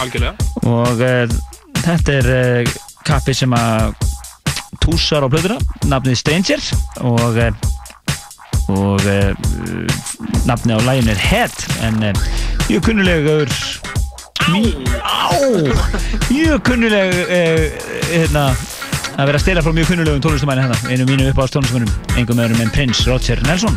[0.02, 0.48] Algjörlega.
[0.72, 1.04] Og
[1.82, 2.72] þetta er
[3.06, 3.92] kappi sem að
[4.82, 5.60] túsar á plötuna,
[5.90, 6.64] nafnið Stranger
[7.06, 7.38] og
[8.72, 9.04] og
[10.48, 12.26] nafnið á lægin er Head en uh,
[12.68, 13.50] mjög kunnulegur
[14.50, 15.38] á,
[16.28, 17.66] mjög kunnuleg uh,
[18.10, 18.46] hérna
[19.16, 22.64] að vera að stela frá mjög kunnulegum tónlistumæni hérna, einu mínu uppáðast tónlistumænum, engum öðrum
[22.64, 23.76] en Prince Roger Nelson.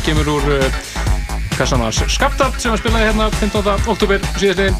[0.00, 0.76] Þetta kemur úr uh,
[1.58, 3.66] kassanars Skaptart sem að spilaði hérna 15.
[3.92, 4.78] oktober síðastliðin.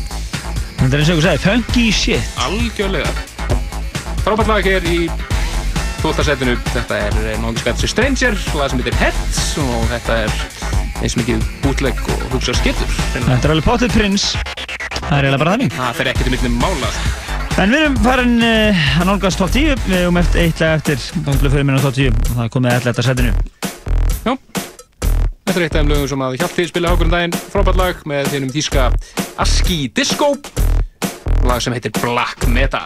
[0.79, 2.31] Þetta er eins og einhver sagði, funky shit.
[2.41, 3.11] Algjörlega.
[4.25, 4.97] Frábært lag hér í
[6.01, 6.25] 12.
[6.25, 6.57] setinu.
[6.71, 10.41] Þetta er náttúrulega skætsi Stranger, lag sem heitir Heads og þetta er
[11.03, 12.99] eins mikið bútlegg og hugsa skittur.
[13.13, 14.31] Þetta er alveg potið prins.
[14.97, 15.79] Það er eiginlega bara þannig.
[15.83, 16.97] Það fer ekkert um millum mála.
[17.61, 19.85] En við erum farin uh, að nálgast top 10.
[19.85, 21.09] Við erum eftir eitt lag eftir.
[21.21, 23.41] Þá fyrir minna top 10 og það er komið allir þetta setinu.
[25.51, 27.33] Þetta er eitt af þeim lögum sem að Hjalti spila hákur um daginn.
[27.51, 28.83] Frábært lag með þínum þýska
[29.43, 30.29] Aski Disco.
[31.43, 32.85] Lag sem heitir Black Metal.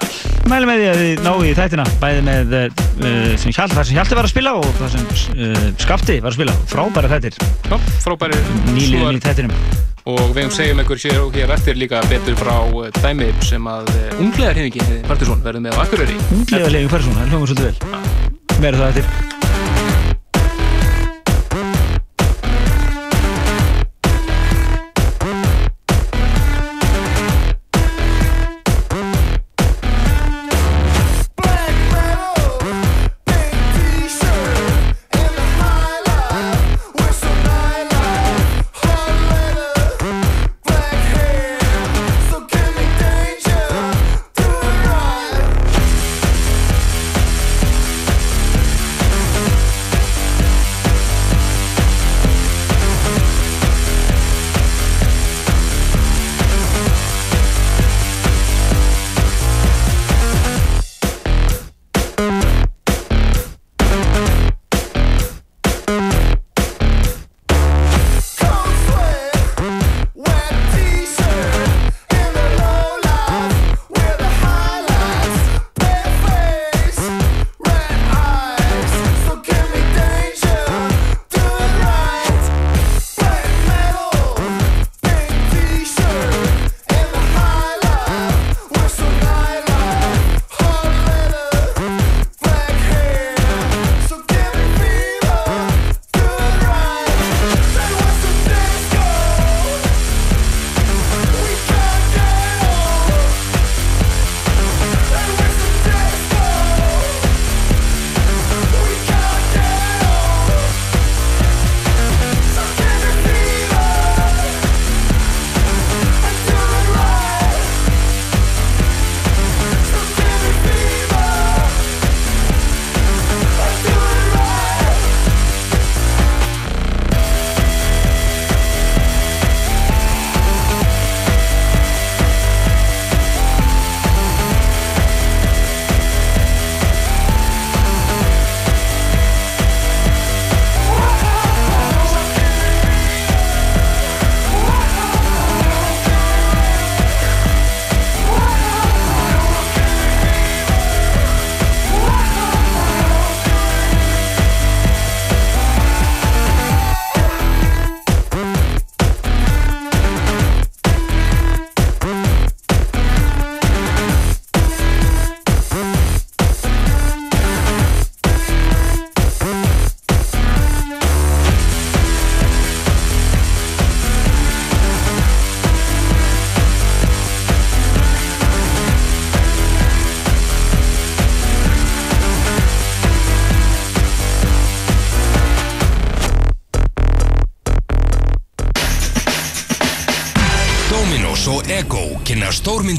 [0.48, 3.98] Mælum með því að þið náðu í þættina, bæði með uh, sem Hjalti, það sem
[3.98, 5.04] Hjalti var að spila og það sem
[5.34, 6.56] uh, Skafti var að spila.
[6.72, 7.36] Frábæra þættir.
[7.68, 7.76] Já,
[8.06, 9.60] frábæri Nýliðin í þættinum.
[10.14, 12.56] Og við segjum ykkur sér og hér eftir líka betur frá
[13.02, 16.16] dæmi sem að unglegar hefingi Partiðsson verður með á Akureyri.
[16.32, 18.56] Unglega legin person, það hljóðum svolítið vel.
[18.56, 19.23] Verður það eftir.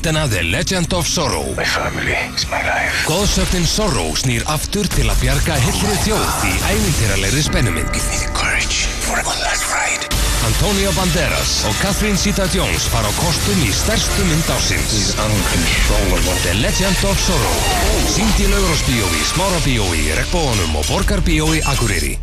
[0.06, 1.46] Stórmyndina The Legend of Sorrow.
[1.56, 3.06] My family is my life.
[3.08, 7.90] Góðsöfnin Sorrow snýr aftur til að bjarga hillri þjóð í ævintýralegri spennumynd.
[7.94, 10.06] Give me the courage for one last ride.
[10.46, 14.94] Antonio Banderas og Catherine Zeta-Jones fara á kostum í stærstu mynd ásins.
[14.94, 16.38] He's uncontrollable.
[16.46, 17.58] The Legend of Sorrow.
[18.06, 22.18] Sýnd í Laugurásbíói, Smárabíói, Regbóanum og Borgarbíói Akureyri.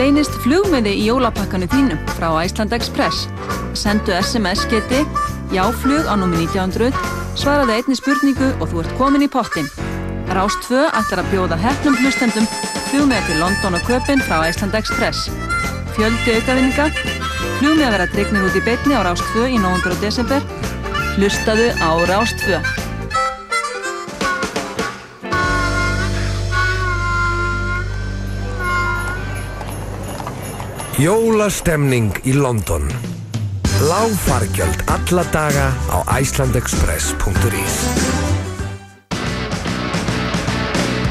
[0.00, 3.26] Leynist flugmiði í jólapakkanu þínum frá Iceland Express.
[3.76, 5.02] Sendu SMS-geti,
[5.52, 6.96] jáflug á númi 1900,
[7.36, 9.68] svaraðu einni spurningu og þú ert komin í pottin.
[10.32, 12.48] Rás 2 ætlar að bjóða hefnum hlustendum
[12.88, 15.28] flugmiða til London og Köpinn frá Iceland Express.
[15.92, 16.88] Fjöldi aukavinninga,
[17.60, 20.40] flugmiða verða dregnir út í beitni á Rás 2 í nóvundur og desember.
[21.18, 22.79] Hlustaðu á Rás 2.
[31.00, 32.82] Jólastemning í London.
[33.88, 37.76] Lágfargjöld alla daga á icelandexpress.is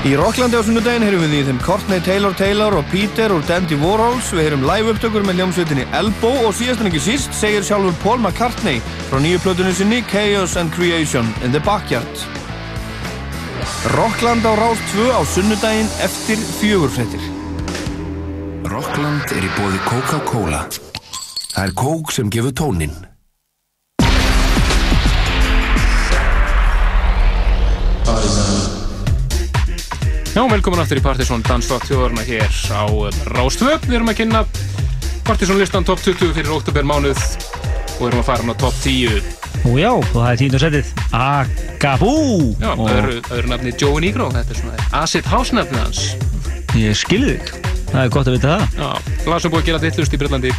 [0.05, 3.79] Í Rocklandi á sunnudaginn heyrum við í þeim Courtney Taylor Taylor og Peter úr Dandy
[3.81, 4.29] Warhols.
[4.29, 8.21] Við heyrum live upptökur með hljómsveitinni Elbow og síðast en ekki síst segir sjálfur Paul
[8.21, 12.13] McCartney frá nýju plötunni sinni Chaos and Creation in the Backyard.
[13.97, 17.38] Rockland á Rás 2 á sunnudaginn eftir fjögurfrettir
[18.69, 20.59] Rockland er í bóði Coca-Cola.
[21.49, 22.91] Það er kók sem gefur tónin.
[30.35, 32.85] Já, velkomin aftur í Partiðsson Dansdótt þjóðarna hér á
[33.33, 33.79] Rástvö.
[33.87, 34.43] Við erum að kynna
[35.27, 37.17] Partiðsson listan top 20 fyrir oktober mánuð
[37.97, 39.25] og erum að fara hann á top 10.
[39.67, 40.93] Ú já, og það er tíundu setið.
[41.17, 42.13] Agabú!
[42.61, 45.81] Já, Og það eru, það eru nafni Joe Negro, þetta er svona Acid House nafni
[45.81, 46.05] hans.
[46.77, 47.68] Ég skilði þig.
[47.89, 48.77] Það er gott að vita það.
[48.77, 48.89] Já,
[49.31, 50.53] lag sem búið að gera vittlust í Breitlandi.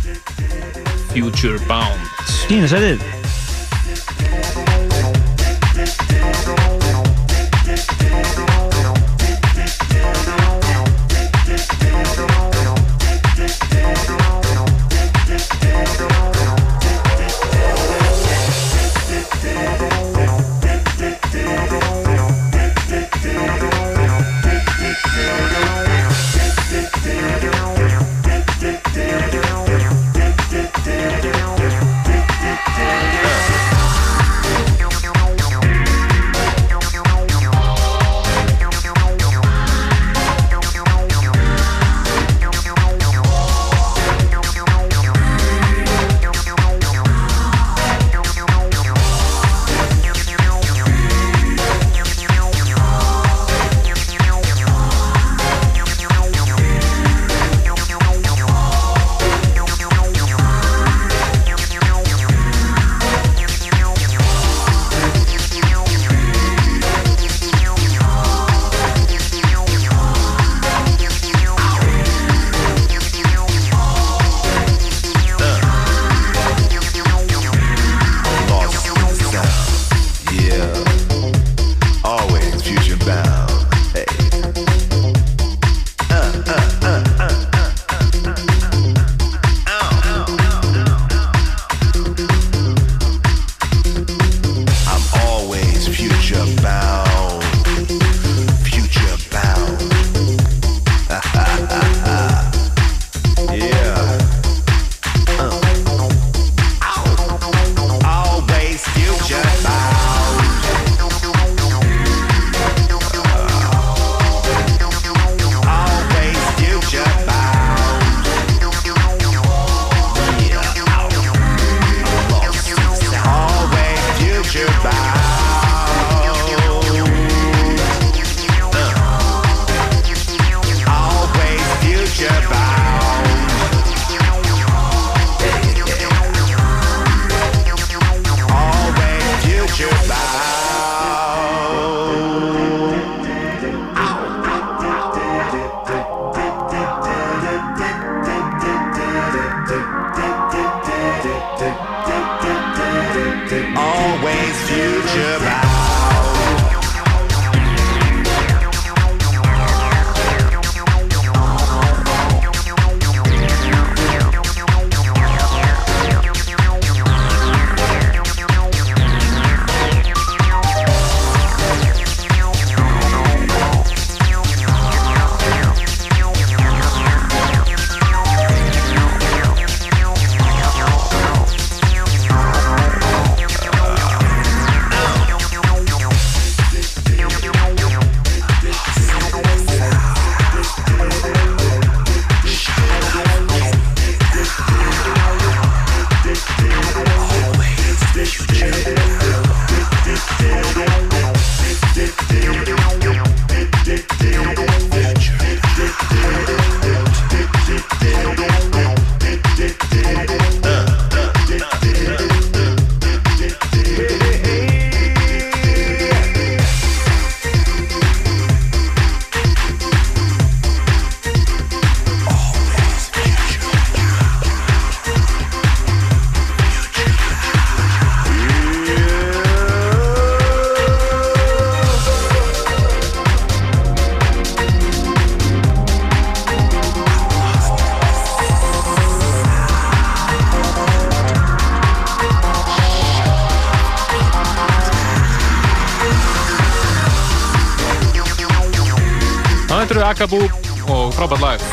[1.15, 2.13] Future Bound.
[2.51, 3.20] Tíundu setið.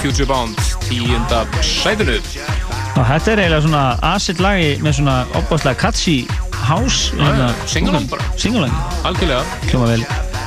[0.07, 0.55] Future Bound
[0.87, 2.13] tíunda sætinu.
[2.95, 6.21] Og þetta er eiginlega svona acid lagi með svona opbáslega catchy
[6.61, 8.23] house hérna, singalang bara.
[8.39, 8.71] Singalang
[9.03, 9.41] Algjörlega.
[9.67, 10.05] Hljóma vel.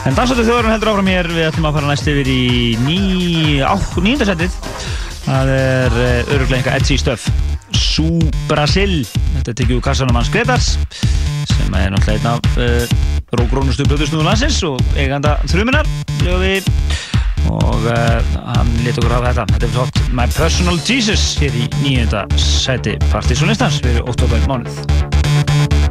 [0.09, 1.29] En dansáttu þjóðurinn heldur áfram hér.
[1.29, 2.41] Við ætlum að fara næst yfir í
[2.87, 2.97] ný,
[3.61, 4.57] á, nýjöndasettið
[5.27, 7.29] Það er uh, öruglega einhver edgy stöf
[7.77, 8.09] Sú
[8.49, 9.03] Brasil.
[9.37, 10.73] Þetta tekið úr kassanum hans Gretars
[11.53, 15.85] sem er náttúrulega einn af uh, rógrónustu blöðusnúðu landsins og eiganda þrjuminar
[17.51, 18.50] og uh,
[18.85, 23.81] lit okkur af þetta þetta er tótt My Personal Jesus hér í nýjönda seti partysónlistans
[23.85, 24.45] fyrir 8.
[24.49, 25.90] mánuð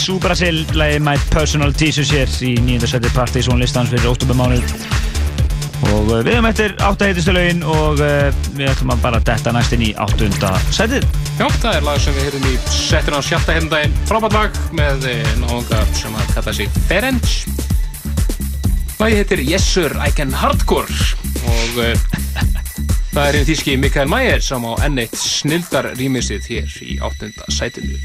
[0.00, 4.70] Sú Brasil, lagi My Personal Jesus hér í nýjönda setið Partizón listans fyrir óttúrumánuð
[5.90, 9.76] og uh, við höfum eftir áttaheitistu lögin og uh, við ætlum að bara detta næst
[9.76, 11.04] inn í áttunda setið.
[11.36, 15.06] Já, það er lag sem við heyrum í setinu á sjálta hefndaginn frábært lag með
[15.12, 17.36] eh, náðunga sem að kalla sig Ferenc.
[19.04, 20.96] Lagi heitir Yes Sir, I Can Hardcore.
[21.44, 21.80] Og
[23.12, 28.00] það er einn þíski Mikael Mayer sem á N1 snildar rýmisið hér í áttunda sætinu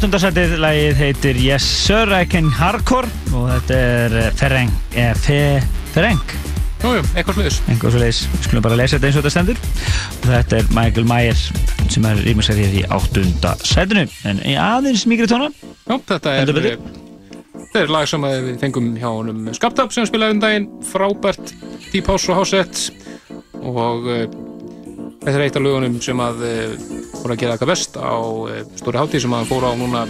[0.00, 5.40] áttundasætið, lagið heitir Yes Sir I Can Hardcore og þetta er eh, Ferenc, eh, Fe,
[5.92, 6.32] Ferenc,
[6.80, 7.58] Jújú, eitthvað smiðis.
[7.68, 9.60] einhver svo leiðis, við skulum bara lesa þetta eins og þetta stendur.
[10.14, 11.42] Og þetta er Michael Myers
[11.92, 12.22] sem er
[12.62, 15.50] hér í áttundasætinu en í aðeins mikri tóna.
[15.84, 16.80] Já, þetta er, betur.
[17.58, 21.52] þetta er lag sem við fengum hjá honum Skaptab sem spilaði um daginn, frábært
[21.90, 22.88] Deep House og Housette
[23.60, 24.24] og uh,
[25.20, 26.46] þetta er eitt af lögunum sem að
[27.22, 30.04] voru að gera eitthvað best á uh, stóri hátíð sem að hann fór á núna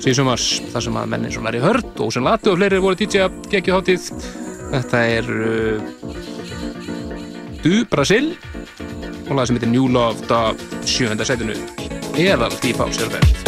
[0.00, 2.98] síðan sumars, þar sem að mennin svo Larry Hörd og sem Lati og fleiri voru
[3.00, 4.08] DJ að geggju hátíð.
[4.70, 5.76] Þetta er uh,
[7.60, 8.32] Du Brasil
[9.28, 10.50] og lag sem heitir New Love da
[10.88, 11.58] sjönda sætinu.
[12.16, 13.39] Eðal Deep House er verið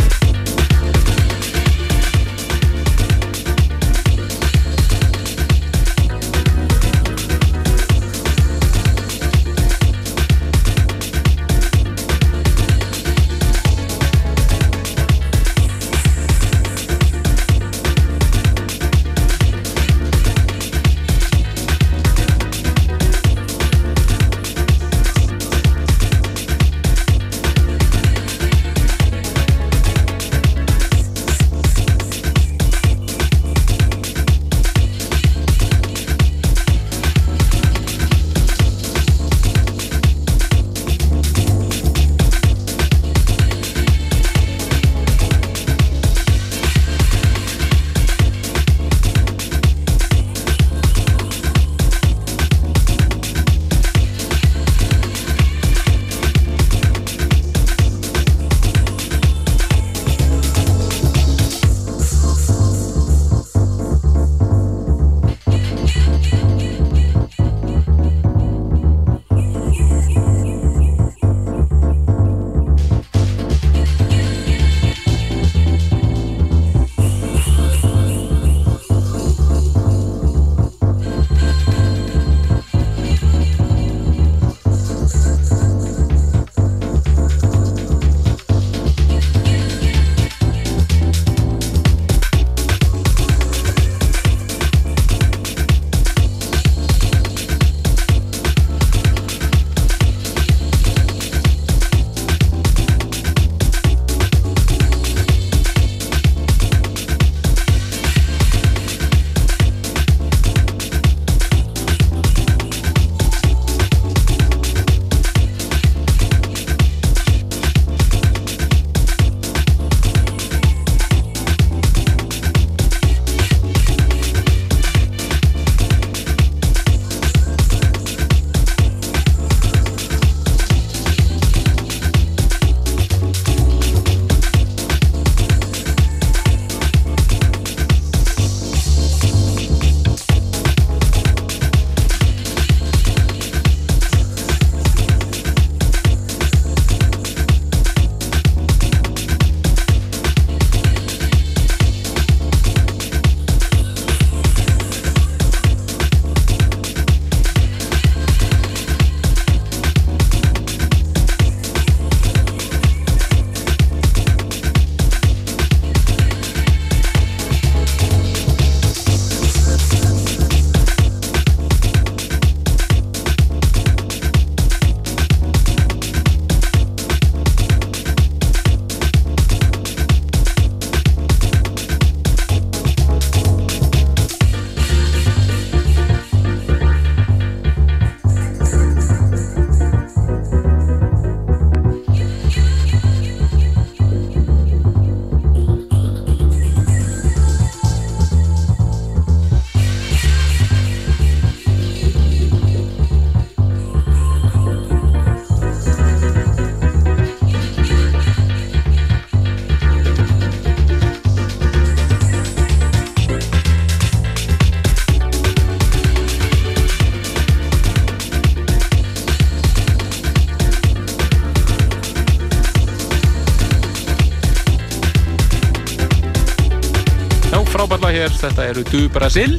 [228.43, 229.59] þetta eru Du Brasil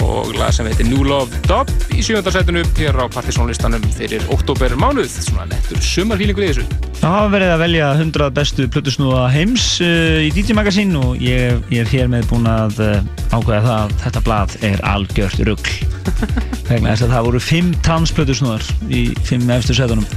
[0.00, 5.10] og lag sem heitir New Love Dub í sjöfundarsætinu hér á partysónlistanum fyrir oktober mánuð,
[5.26, 6.64] svona nettur sumarfílingur í þessu.
[7.00, 11.60] Það hafa verið að velja 100 bestu plötusnúða heims uh, í DJ Magazine og ég,
[11.72, 12.96] ég er hér með búin að uh,
[13.34, 15.72] ákveða það að þetta blad er algjört rugg
[16.70, 20.08] vegna þess að það voru 5 tans plötusnúðar í 5 efstu sætunum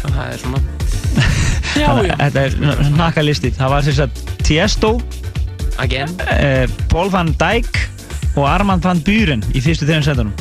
[0.00, 0.62] Það er svona
[1.78, 2.14] Já, já.
[2.18, 3.52] Þetta er nakalisti.
[3.54, 4.96] Það var sagt Tiesto,
[5.80, 6.12] Again.
[6.20, 7.80] uh, Paul van Dijk
[8.36, 10.34] og Armand van Buren í fyrstu þeirra setunum.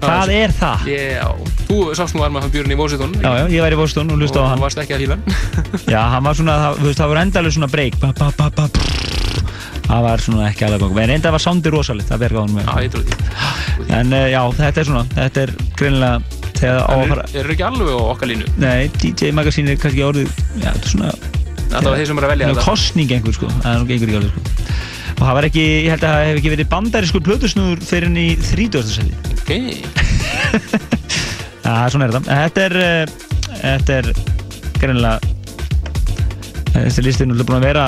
[0.00, 0.88] Hvað er það?
[0.92, 1.28] Já,
[1.68, 3.14] þú sást nú Armand van Buren í Washington.
[3.20, 4.64] Já, já, ég var í Boston og hlusta á og hann.
[4.64, 5.18] varst ekki að hýla
[5.94, 7.70] Já, hann var svona, það, þú veist, það var endalega svona
[8.56, 8.68] ba,
[9.86, 12.66] Það var svona ekki alveg En enda var soundi rosalegt, það verka á hann með
[12.66, 13.88] Já, ég trúi því.
[14.00, 17.44] En uh, já, þetta er svona, þetta er greinilega þegar á að En fara eru
[17.44, 18.52] er ekki alveg á okkar línu?
[18.58, 21.16] Nei, DJ Magazine er kannski orðið Já, þetta er svona
[21.66, 22.64] Það var þeir sem eru að velja þetta.
[22.66, 24.40] Kostning einhver sko, það er nú gengur ekki alveg sko.
[24.40, 24.45] Og
[25.26, 28.36] það var ekki, ég held að það hef ekki verið bandarískur plötusnúður fyrir henni í
[28.42, 28.92] 30.
[28.96, 29.50] seti Ok.
[31.66, 34.12] Já, svona er þetta Þetta er, uh, þetta er
[34.76, 35.34] greinilega
[36.76, 37.84] Þessi listi er náttúrulega búin að vera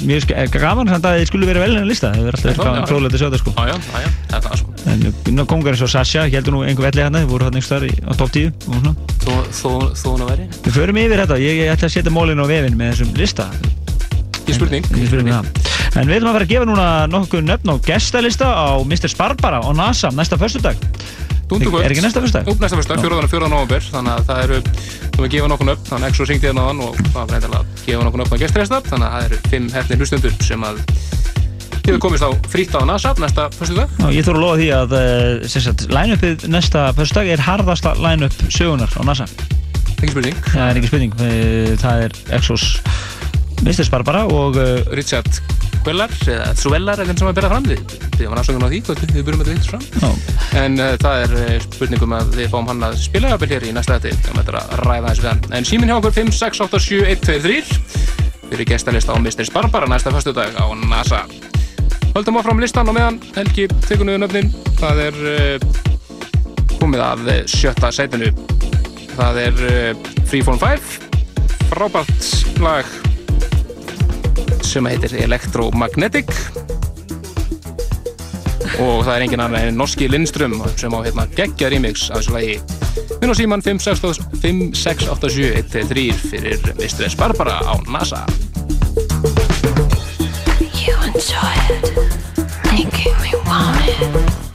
[0.00, 2.08] mjög eh, gaman samt að þið skulle vera vel hennar lista.
[2.14, 2.86] Það er alltaf Já, já, já.
[2.88, 3.52] fróðilegt að sjá þetta sko.
[3.52, 4.74] Já, já, já, já, þetta er það sko.
[4.94, 7.60] En nú kongar eins og Sasha, ég heldur nú einhver velli hérna þið voru hérna
[7.60, 8.94] einhver starf á top 10 og svona.
[9.20, 12.40] Þó, þó, þó hún að veri Við förum yfir þetta, ég, ætla að setja mólinn
[12.40, 13.50] á vefinn með þessum lista.
[14.48, 14.88] Ég spurning.
[14.96, 15.59] Ég spurning það
[15.98, 19.10] En við ætlum að fara að gefa núna nokkuð nöfn á gestalista á Mr.
[19.10, 20.38] Sparbara á NASA næsta
[21.50, 21.82] Dúndugvöld.
[21.82, 22.46] Er ekki næsta föstudag?
[22.46, 23.16] Jú, næsta fyrsta, 4.
[23.18, 23.48] og 4.
[23.50, 24.58] november Þannig að það eru,
[25.16, 27.32] þú við gefa nokkuð upp Þannig að Exo syngdi hérna á hann og það var
[27.34, 30.66] reyndar að gefa nokkuð upp á gesturesta Þannig að það eru fimm hefni hlustundur sem
[30.68, 30.80] að
[31.80, 34.94] hefur komist á frýtt á NASA næsta föstudag Já, ég þóru að lofa því að
[35.00, 39.26] eh, sem sagt, line-upið næsta föstudag er harðasta line-up sögunar á NASA
[39.98, 42.68] Ekki spurning Það er ekki spurning, Eh, það er Exos
[43.60, 43.82] Mr.
[43.84, 45.28] Sparbara og uh, Richard
[45.84, 47.66] Quellar eða Suellar er hvernig sem að bera fram.
[47.70, 49.84] Við við varum afsöngum á því hvernig við byrjum að þetta fram.
[50.02, 50.10] Já.
[50.60, 53.72] en uh, það er uh, spurningum að við fáum hann að spila jafnvel hér í
[53.76, 55.42] næsta þetta um þetta að ræða þessu hann.
[55.56, 59.46] En síminn hjá okkur 5, 6, 8, 7, 1, 2, 3 fyrir gestalista á Mr.
[59.54, 61.24] Barbara næsta föstudag á NASA.
[62.12, 63.20] Höldum áfram listan og meðan.
[63.38, 64.50] Helgi tekur niður nöfnin.
[64.82, 65.68] Það er uh,
[66.76, 68.34] komið að sjötta sætinu.
[69.16, 69.62] Það er
[70.28, 71.08] Freeform 5
[71.70, 72.99] frábært lag
[74.70, 76.30] sem heitir Electromagnetic
[78.78, 82.32] og það er engin annar en norski Lindström sem á hérna geggja remix af þessu
[82.36, 82.54] lagi
[83.20, 88.22] minn og síman 56871 fyrir Mistress Barbara á NASA
[90.80, 91.84] You enjoy it,
[92.70, 94.49] making me want it.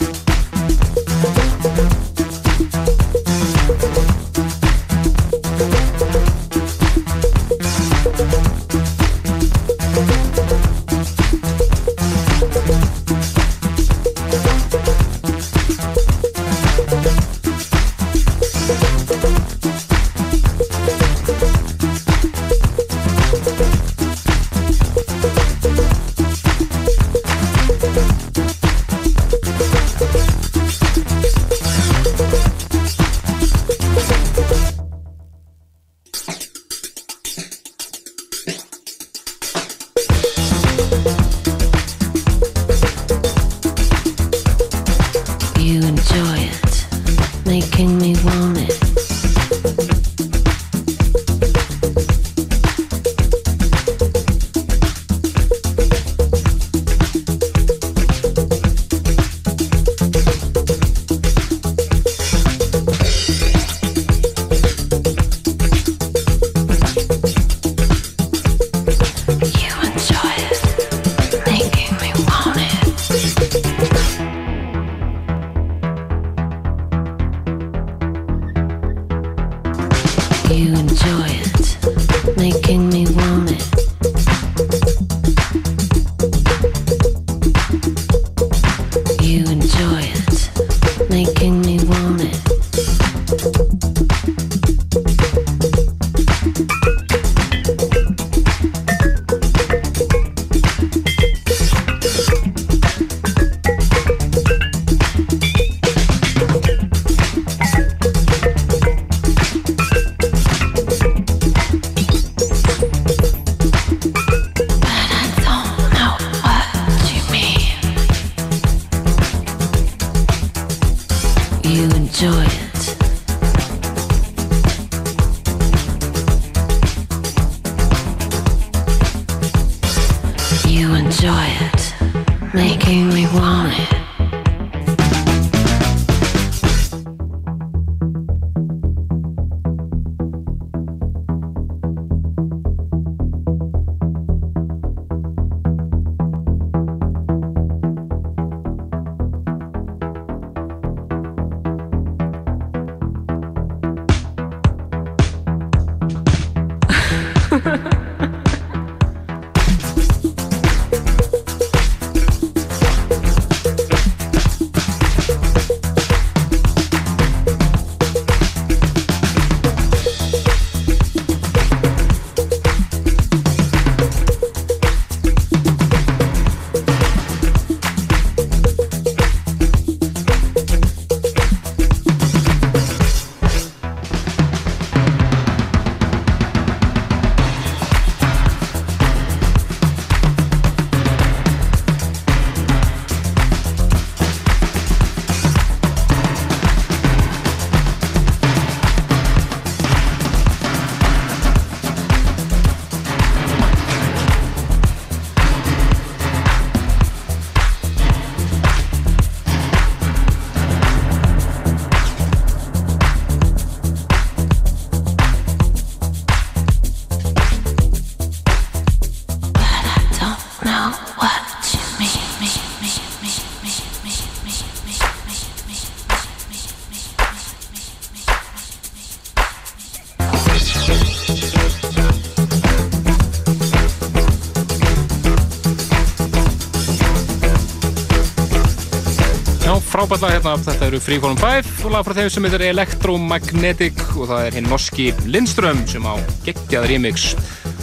[240.06, 244.27] Frábært lag hérna, þetta eru Freeform 5 og lag frá þeim sem heitir Electromagnetic og
[244.30, 246.14] það er hinn norski Lindström sem á
[246.45, 247.23] geggjað remix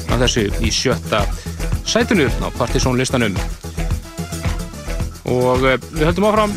[0.07, 1.25] af þessu í sjötta
[1.89, 3.35] sætinu á Partizón listanum.
[5.35, 6.55] Og eh, við höldum áfram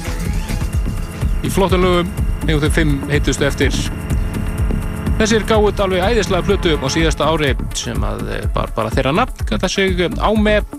[1.42, 2.14] í flottum lögum
[2.46, 3.82] eigum þau fimm heitustu eftir.
[5.18, 9.48] Þessir gáðut alveg æðislega plötu á síðasta ári sem að eh, bara, bara þeirra nafn,
[9.50, 10.70] gæta sig á með.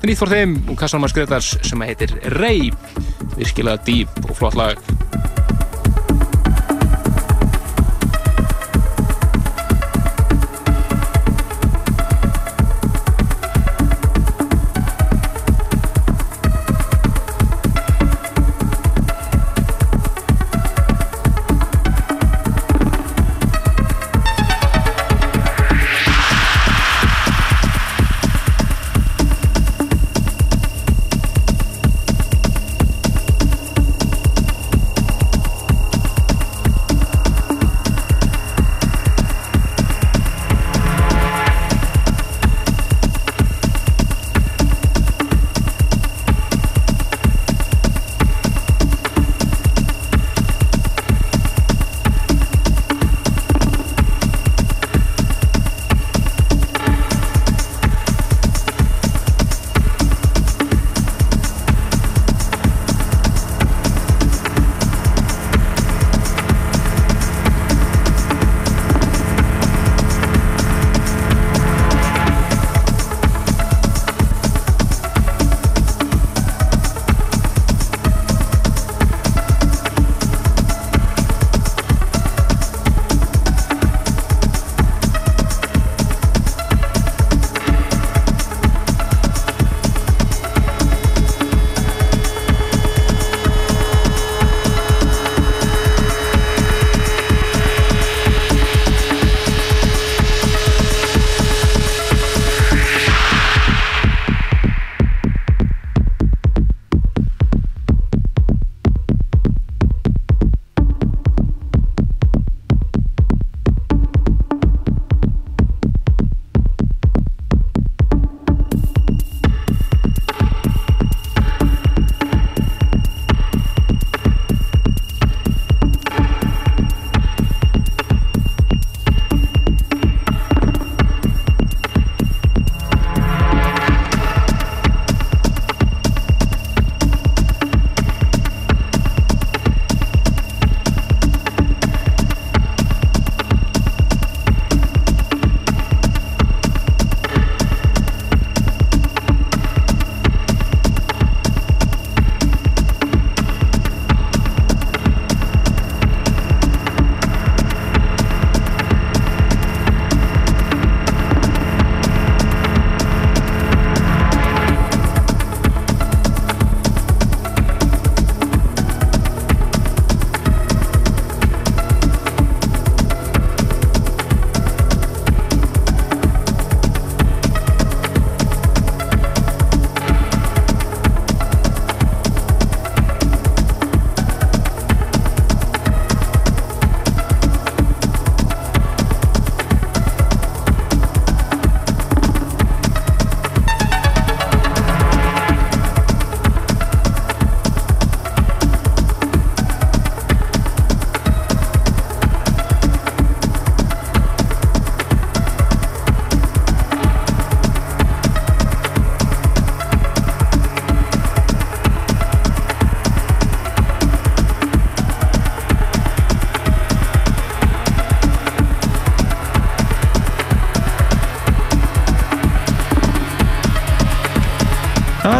[0.00, 2.72] Nýtt fór þeim og Kassanmars Gretars sem heitir Rey
[3.38, 5.01] virkilega dýp og flott lag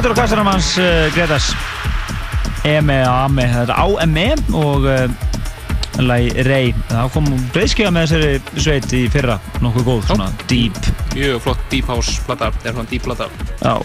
[0.03, 1.45] Þetta eru Kassaramans uh, Gretas
[2.67, 4.25] Eme Ame, þetta er A.M.E.
[4.59, 5.13] og uh,
[6.03, 6.73] lagi Rey.
[6.89, 10.91] Það kom breyðskjöða með þessari sveit í fyrra, nokkuð góð, svona deep.
[11.13, 13.31] Mjög flott deep house plata er svona deep plata.
[13.63, 13.79] Já,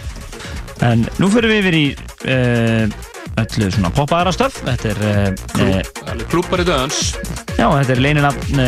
[0.90, 2.98] en nú fyrir við yfir í uh,
[3.44, 4.58] öllu svona poppaðara stöf.
[4.66, 7.12] Þetta er uh, klúpari döðans
[7.54, 8.64] Já, þetta er leininafn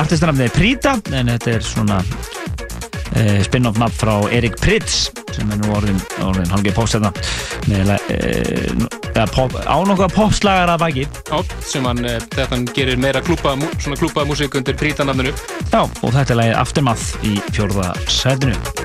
[0.00, 2.00] artistanafnið er Prita en þetta er svona
[3.44, 5.10] spin-off nafn frá Erik Pritz
[5.50, 7.10] sem er nú orðin, orðin halgið popstæðna
[7.70, 8.84] með uh,
[9.16, 11.06] ja, pop, ánokkuða popslagar að baki.
[11.30, 15.34] Já, sem hann, eh, þetta hann gerir meira klúpa, svona klúpa músík undir prítanafninu
[15.72, 18.79] Já, og þetta er lagið Aftermath í fjórða sætinu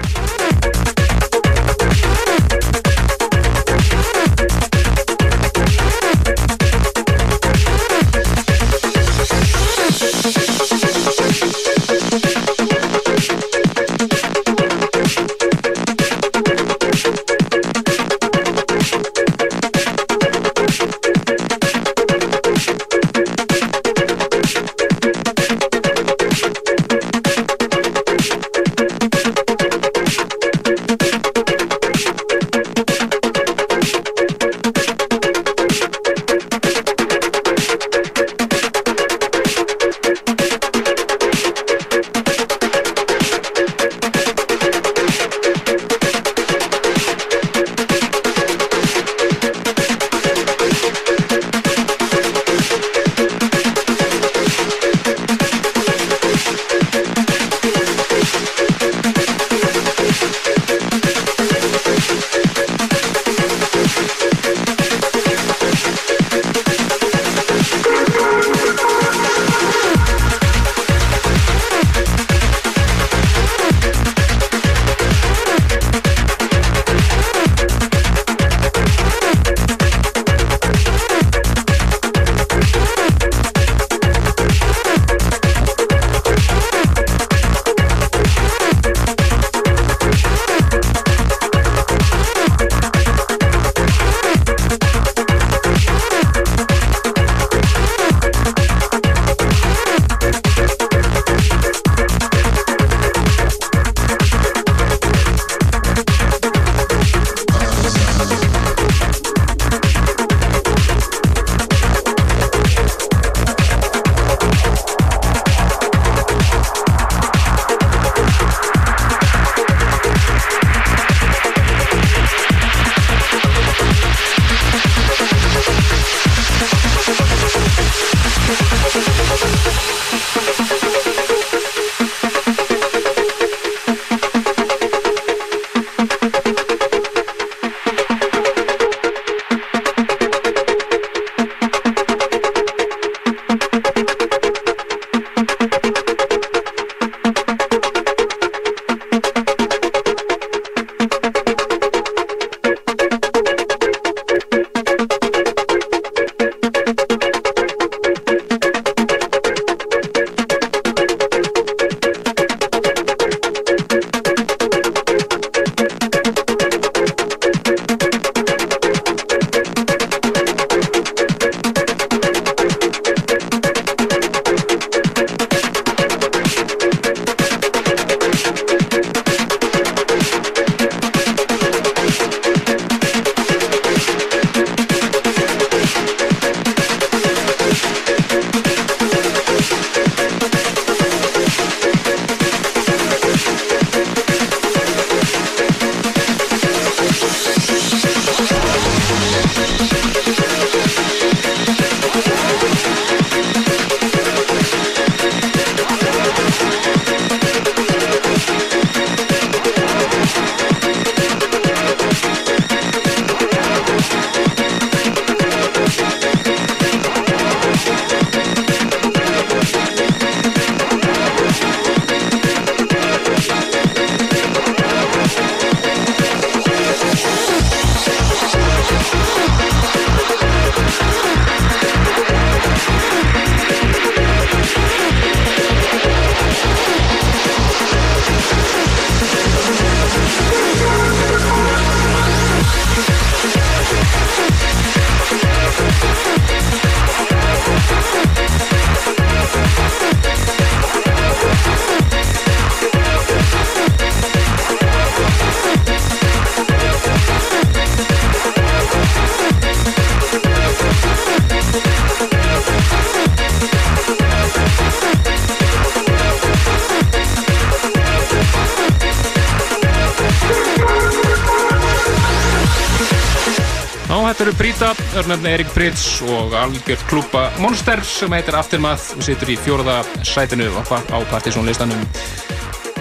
[275.36, 280.70] Örnefni Erik Prits og algjört klúpa Monster sem heitir Aftermath og situr í fjóraða sætinu
[280.80, 282.06] á á Partizón listanum.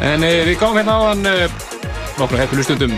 [0.03, 1.47] En e, við gáum hérna á hann e,
[2.19, 2.97] nokkru hefðlu stundum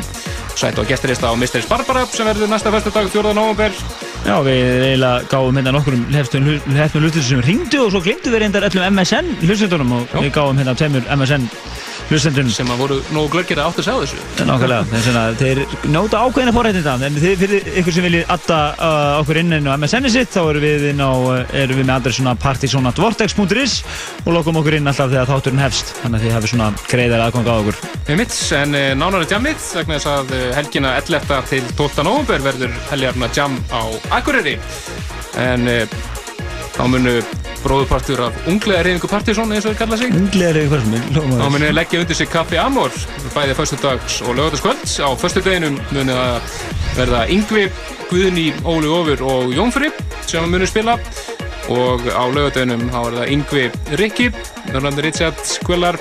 [0.56, 3.34] sætt og gesturista á Mysteries Barbara sem verður næsta fyrstudag 4.
[3.36, 3.76] november.
[4.24, 8.70] Já, við eiginlega gáum hérna nokkurum hefnum hlutur sem ringdu og svo glimtu við reyndar
[8.70, 11.44] öllum MSN hlustendunum og við gáum hérna tveimur MSN
[12.10, 12.52] hlustendunum.
[12.54, 14.46] Sem að voru nógu glöggir að átt að segja þessu.
[14.46, 19.40] Nákvæmlega, að þeir njóta ákveðina forrættinda en þið, fyrir ykkur sem viljið adda uh, okkur
[19.42, 23.76] inn á MSN-i sitt þá erum við, á, uh, erum við með adressuna partysonatvortex.is
[24.24, 27.51] og lokum okkur inn alltaf þegar þátturinn hefst þannig að þið hafið svona greiðar aðgang
[27.51, 31.38] á okkur Við mitt, en e, nánari jammið vegna þess að e, helgina 11.
[31.52, 32.04] til 12.
[32.06, 33.82] november verður helgarna jam á
[34.18, 34.59] Akureyri
[35.36, 35.66] en
[36.77, 37.13] þá munu
[37.63, 41.71] bróðupartur af unglega reyningu Partizón eins og þeir kalla sig Unglega reyningu Partizón Þá munu
[41.72, 42.95] leggja undir sig kaffi Amor
[43.35, 46.51] bæði föstudags og lögataskvöld á föstudeginum munu að
[46.96, 47.66] verða Yngvi,
[48.11, 49.90] Guðni, Óli Ófur og Jónfri
[50.29, 50.98] sem munu spila
[51.72, 53.64] og á lögadeginum þá er það Yngvi
[54.03, 54.29] Rikki,
[54.72, 55.98] Norrlandi Richard Skvellar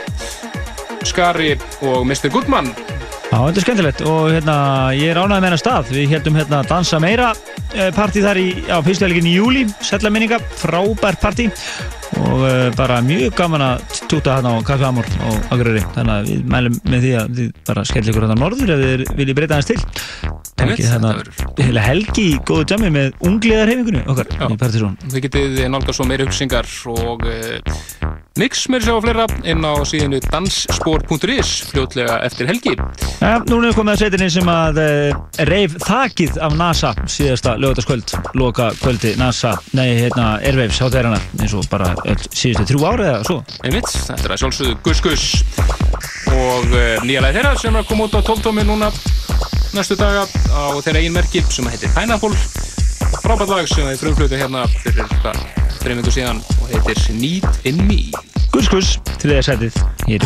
[1.06, 1.56] Skari
[1.86, 2.30] og Mr.
[2.34, 2.74] Goodman
[3.26, 4.56] Já, þetta er skemmtilegt og hérna,
[4.95, 5.90] ég er ánægð með hennar stað.
[5.92, 7.32] Við heldum hérna dansa meira
[7.95, 11.50] partí þar í, á fyrstuhelgin í júli, sellaminninga, frábært partí
[12.22, 15.84] og uh, bara mjög gaman að túta hérna á Kaffi Amor og Akureyri.
[15.95, 19.06] Þannig að við mælum með því að þið bara skellir ykkur hérna norður ef þið
[19.20, 19.80] viljið breyta hans til.
[20.56, 24.45] Þannig að helgi í góðu jammi með ungliðarhefingunni okkar Já.
[24.48, 25.00] í Partizón.
[25.12, 30.22] Þið getið nálgast svo meiri hugsingar og uh, mix meiri sjá fleira inn á síðinu
[30.30, 32.76] dansspor.is fljótlega eftir helgi.
[33.20, 35.20] Ja, núna er komið að sveitinni sem að uh,
[35.52, 41.64] reif þakið af NASA síðasta lögataskvöld, loka kvöldi NASA, nei, hérna, Airwaves þeirrana eins og
[41.72, 43.38] bara öll síðustu þrjú ári eða svo.
[43.66, 45.24] Einmitt, þetta er að sjálfsögðu Gus Gus.
[46.35, 48.88] Og uh, nýja leið þeirra sem er að koma út á 12 núna
[49.76, 50.27] næstu daga á
[50.85, 52.35] þeirra einn merki sem heitir Pineapple.
[53.24, 55.08] Frábært lag sem er frumflutu hérna fyrir
[55.82, 58.00] þreim vindu síðan og heitir Need in Me.
[58.53, 59.74] Gus Gus, til því að setið,
[60.08, 60.26] ég er í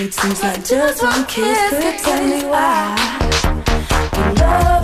[0.00, 2.94] It seems like just one kiss could tell me why.
[4.38, 4.77] Love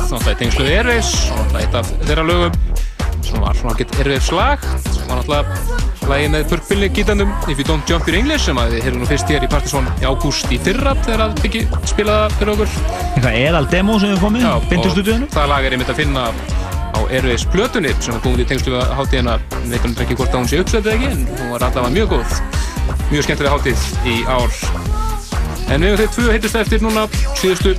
[0.00, 2.52] undanfærið náttúrulega í tengslu við Airwaves og náttúrulega eitt af þeirra lögum
[3.22, 7.66] sem var svona gett Airwaves lag sem var náttúrulega lagið með purpilni gítandum If You
[7.68, 10.52] Don't Jump Your English sem að við heyrðum nú fyrst hér í Partisón í ágúst
[10.52, 12.76] í fyrra þegar að Biggi spilaða fyrir okkur.
[13.12, 15.30] Eitthvað eðal demo sem við komið, bindustúdíunum.
[15.34, 16.24] það lag er einmitt að finna
[16.92, 19.36] á Airwaves plötunni sem er búin í tengslu við hátíðina.
[19.70, 22.40] Veitum ekki hvort að hún sé uppsveitið ekki en hún var allavega mjög góð.
[23.12, 24.58] Mjög skemmtilega hátíð í ár.
[25.70, 27.06] En við hefum þeir tvö heitust eftir núna
[27.38, 27.76] síðustu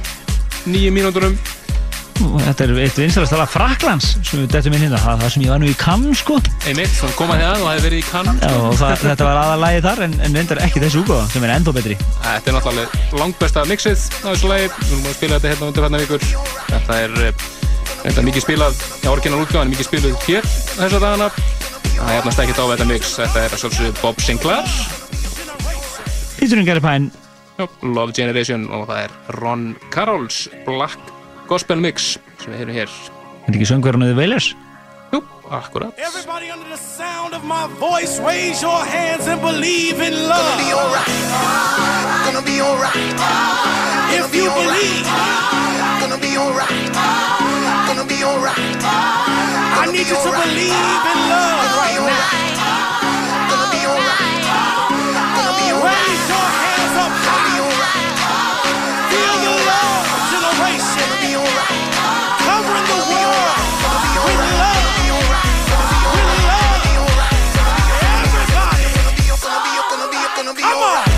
[0.64, 1.53] nýju mínúndunum Og
[2.14, 5.00] Þetta er eitt vinsalast lag Fraklands sem við dettum inn hérna.
[5.02, 6.38] Það það sem ég var nú í Cannes sko.
[6.70, 8.06] einmitt, sem koma hérna og hefði verið í
[8.80, 11.98] það, þetta var aðalagið þar en, en reyndar ekki þessu úgóða sem er ennþá betri.
[12.22, 15.86] Þetta er náttúrulega langbesta mixið á þessu lagi við erum að spila þetta hérna undir
[15.88, 16.26] hérna vikur
[16.70, 17.46] þetta er eh,
[18.04, 21.30] þetta er mikið spilað í orginal útgáðan, mikið spilað hér þessa dagana
[21.94, 24.72] það er efnast ekkert á þetta mix þetta er að sjálfsögðu Bob Sinclair
[26.38, 31.13] Featuring Gary Pine Love Generation og það er Ron Carols Black
[31.50, 34.48] Gospel Mix sem við heyrum hér Er þetta ekki söngverðan eða Wailers?
[35.14, 35.20] Jú,
[35.52, 40.40] akkurat Everybody under the sound of my voice, raise your hands and believe in love.
[40.40, 41.12] Gonna be alright.
[42.26, 43.20] Gonna be alright.
[44.16, 45.06] If you believe,
[46.02, 46.94] gonna be alright.
[47.88, 48.82] Gonna be alright.
[49.82, 52.28] I need you to believe in love right now.
[53.52, 54.44] Gonna be alright.
[55.38, 56.08] Gonna be alright.
[56.08, 56.73] Raise your hands
[70.56, 71.13] gonna be alright.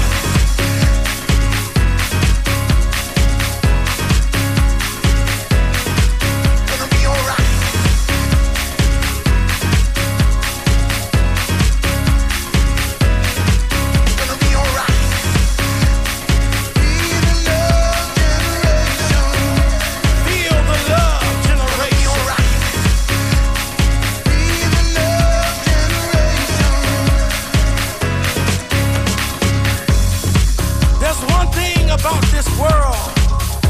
[32.45, 32.95] This world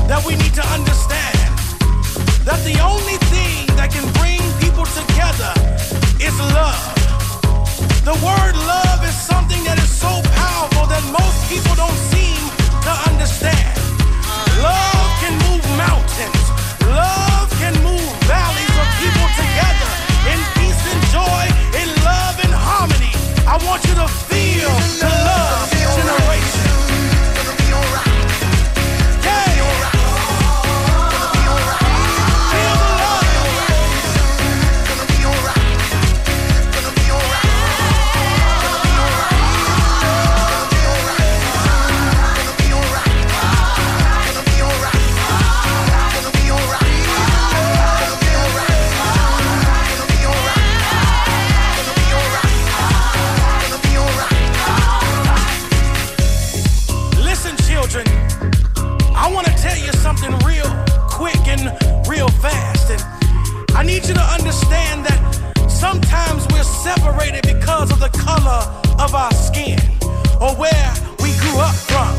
[0.08, 1.50] that we need to understand
[2.44, 5.54] that the only thing that can bring people together
[6.20, 6.84] is love.
[8.06, 12.38] The word love is something that is so powerful that most people don't seem
[12.86, 13.76] to understand.
[14.62, 16.44] Love can move mountains,
[64.06, 65.17] need you to understand that
[65.69, 68.61] sometimes we're separated because of the color
[69.01, 69.80] of our skin
[70.42, 70.90] or where
[71.25, 72.14] we grew up from.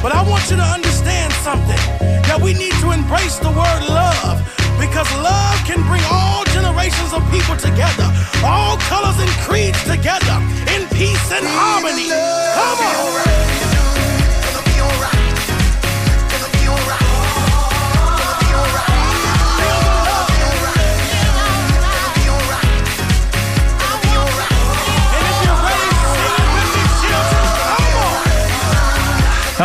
[0.00, 1.82] But I want you to understand something
[2.28, 4.40] that we need to embrace the word love
[4.80, 8.08] because love can bring all generations of people together,
[8.44, 10.36] all colors and creeds together
[10.72, 12.08] in peace and harmony.
[12.08, 13.81] Come on.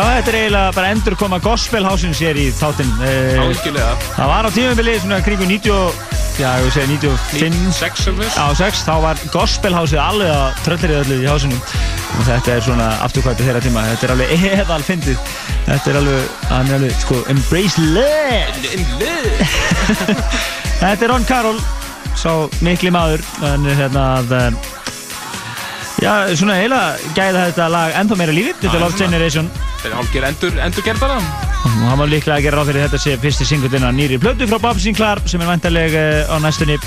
[0.04, 2.90] Þetta er eiginlega bara endur koma gospelhásins hér í þáttinn.
[3.02, 3.92] Eh, Algjörlega.
[4.16, 5.94] Það var á tímabili svona kringu 90, og-
[6.38, 7.72] já, ég vil segja 95.
[7.72, 8.28] 6 alveg.
[8.36, 11.62] Já, 6, þá var gospelhásið alveg að tröllir öllu í hásinum.
[12.18, 13.82] Og þetta er svona afturkvæmpi þeirra tíma.
[13.90, 14.28] Þetta er alveg
[14.60, 15.18] eðal fyndið.
[15.68, 19.48] Þetta er alveg, hann er alveg, sko, embrace love.
[20.80, 21.60] þetta er Ron Carroll,
[22.18, 22.32] sá
[22.64, 23.24] mikli maður.
[23.42, 24.50] Er hérna að, eh,
[26.02, 28.54] já, svona eiginlega gæða þetta lag ennþá meira lífi.
[28.62, 29.50] Þetta er Love Generation.
[29.78, 31.18] Þetta er hálfgerð endur, endur gerðara
[31.58, 34.46] Og hann var líklega að gera ráð fyrir þetta sé fyrsti singullin á nýri plötu
[34.50, 35.94] frá Bob Sinclair sem er vantarleg
[36.30, 36.78] á næstunni.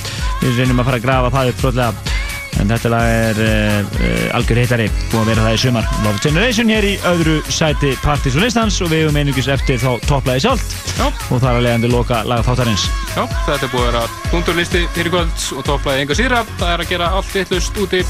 [0.42, 2.20] Við reynum að fara að grafa það upp flotlega.
[2.60, 5.88] En þetta lag er uh, uh, algjör hittari, búin að vera það í sumar.
[6.06, 9.90] Love Generation hér í öðru sæti Partís og listans og við hefum einungis eftir þá
[10.06, 10.76] topplaði sjálft.
[11.00, 11.08] Já.
[11.08, 12.88] Og þar að leiðandi loka laga þáttarins.
[13.16, 16.44] Já, þetta er búið að vera dundurlisti fyrir kvöld og topplaði enga síðra.
[16.60, 18.04] Það er að gera allt vittlust úti.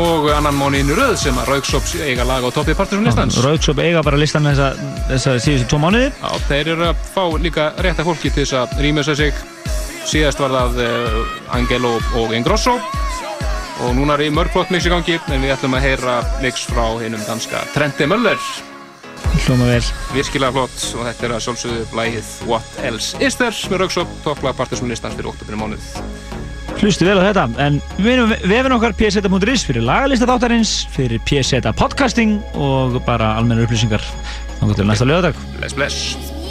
[0.00, 3.38] Og annan mánuðin í röð sem að Rauksops eiga lag á toppi Partiðsson listans.
[3.44, 4.72] Rauksop eiga bara listan þessa,
[5.10, 6.08] þessa síðustu tvo mánuði.
[6.16, 9.44] Já, þeir eru að fá líka rétta fólki til þess að rýmjösa sig.
[10.08, 12.78] Síðast var það uh, Angelo og Ingrosso
[13.82, 16.84] og núna er í mörgflott mix í gangi en við ætlum að heyra mix frá
[17.02, 18.38] hinnum danska Trente Möller.
[19.42, 19.82] Hljóma vel.
[20.12, 24.58] Virkilega flott og þetta er að sjálfsögðu blæðið What Else Is There með Rauksopp, topplag
[24.58, 26.41] Partiðsson listans fyrir oktoberinu mánuð.
[26.80, 33.00] Hlustu vel á þetta, en vefin okkar pseta.is fyrir lagalista þáttarins, fyrir pseta podcasting og
[33.06, 34.04] bara almenna upplýsingar.
[34.62, 35.34] Til næsta lögadag.
[35.58, 36.41] Bless, bless.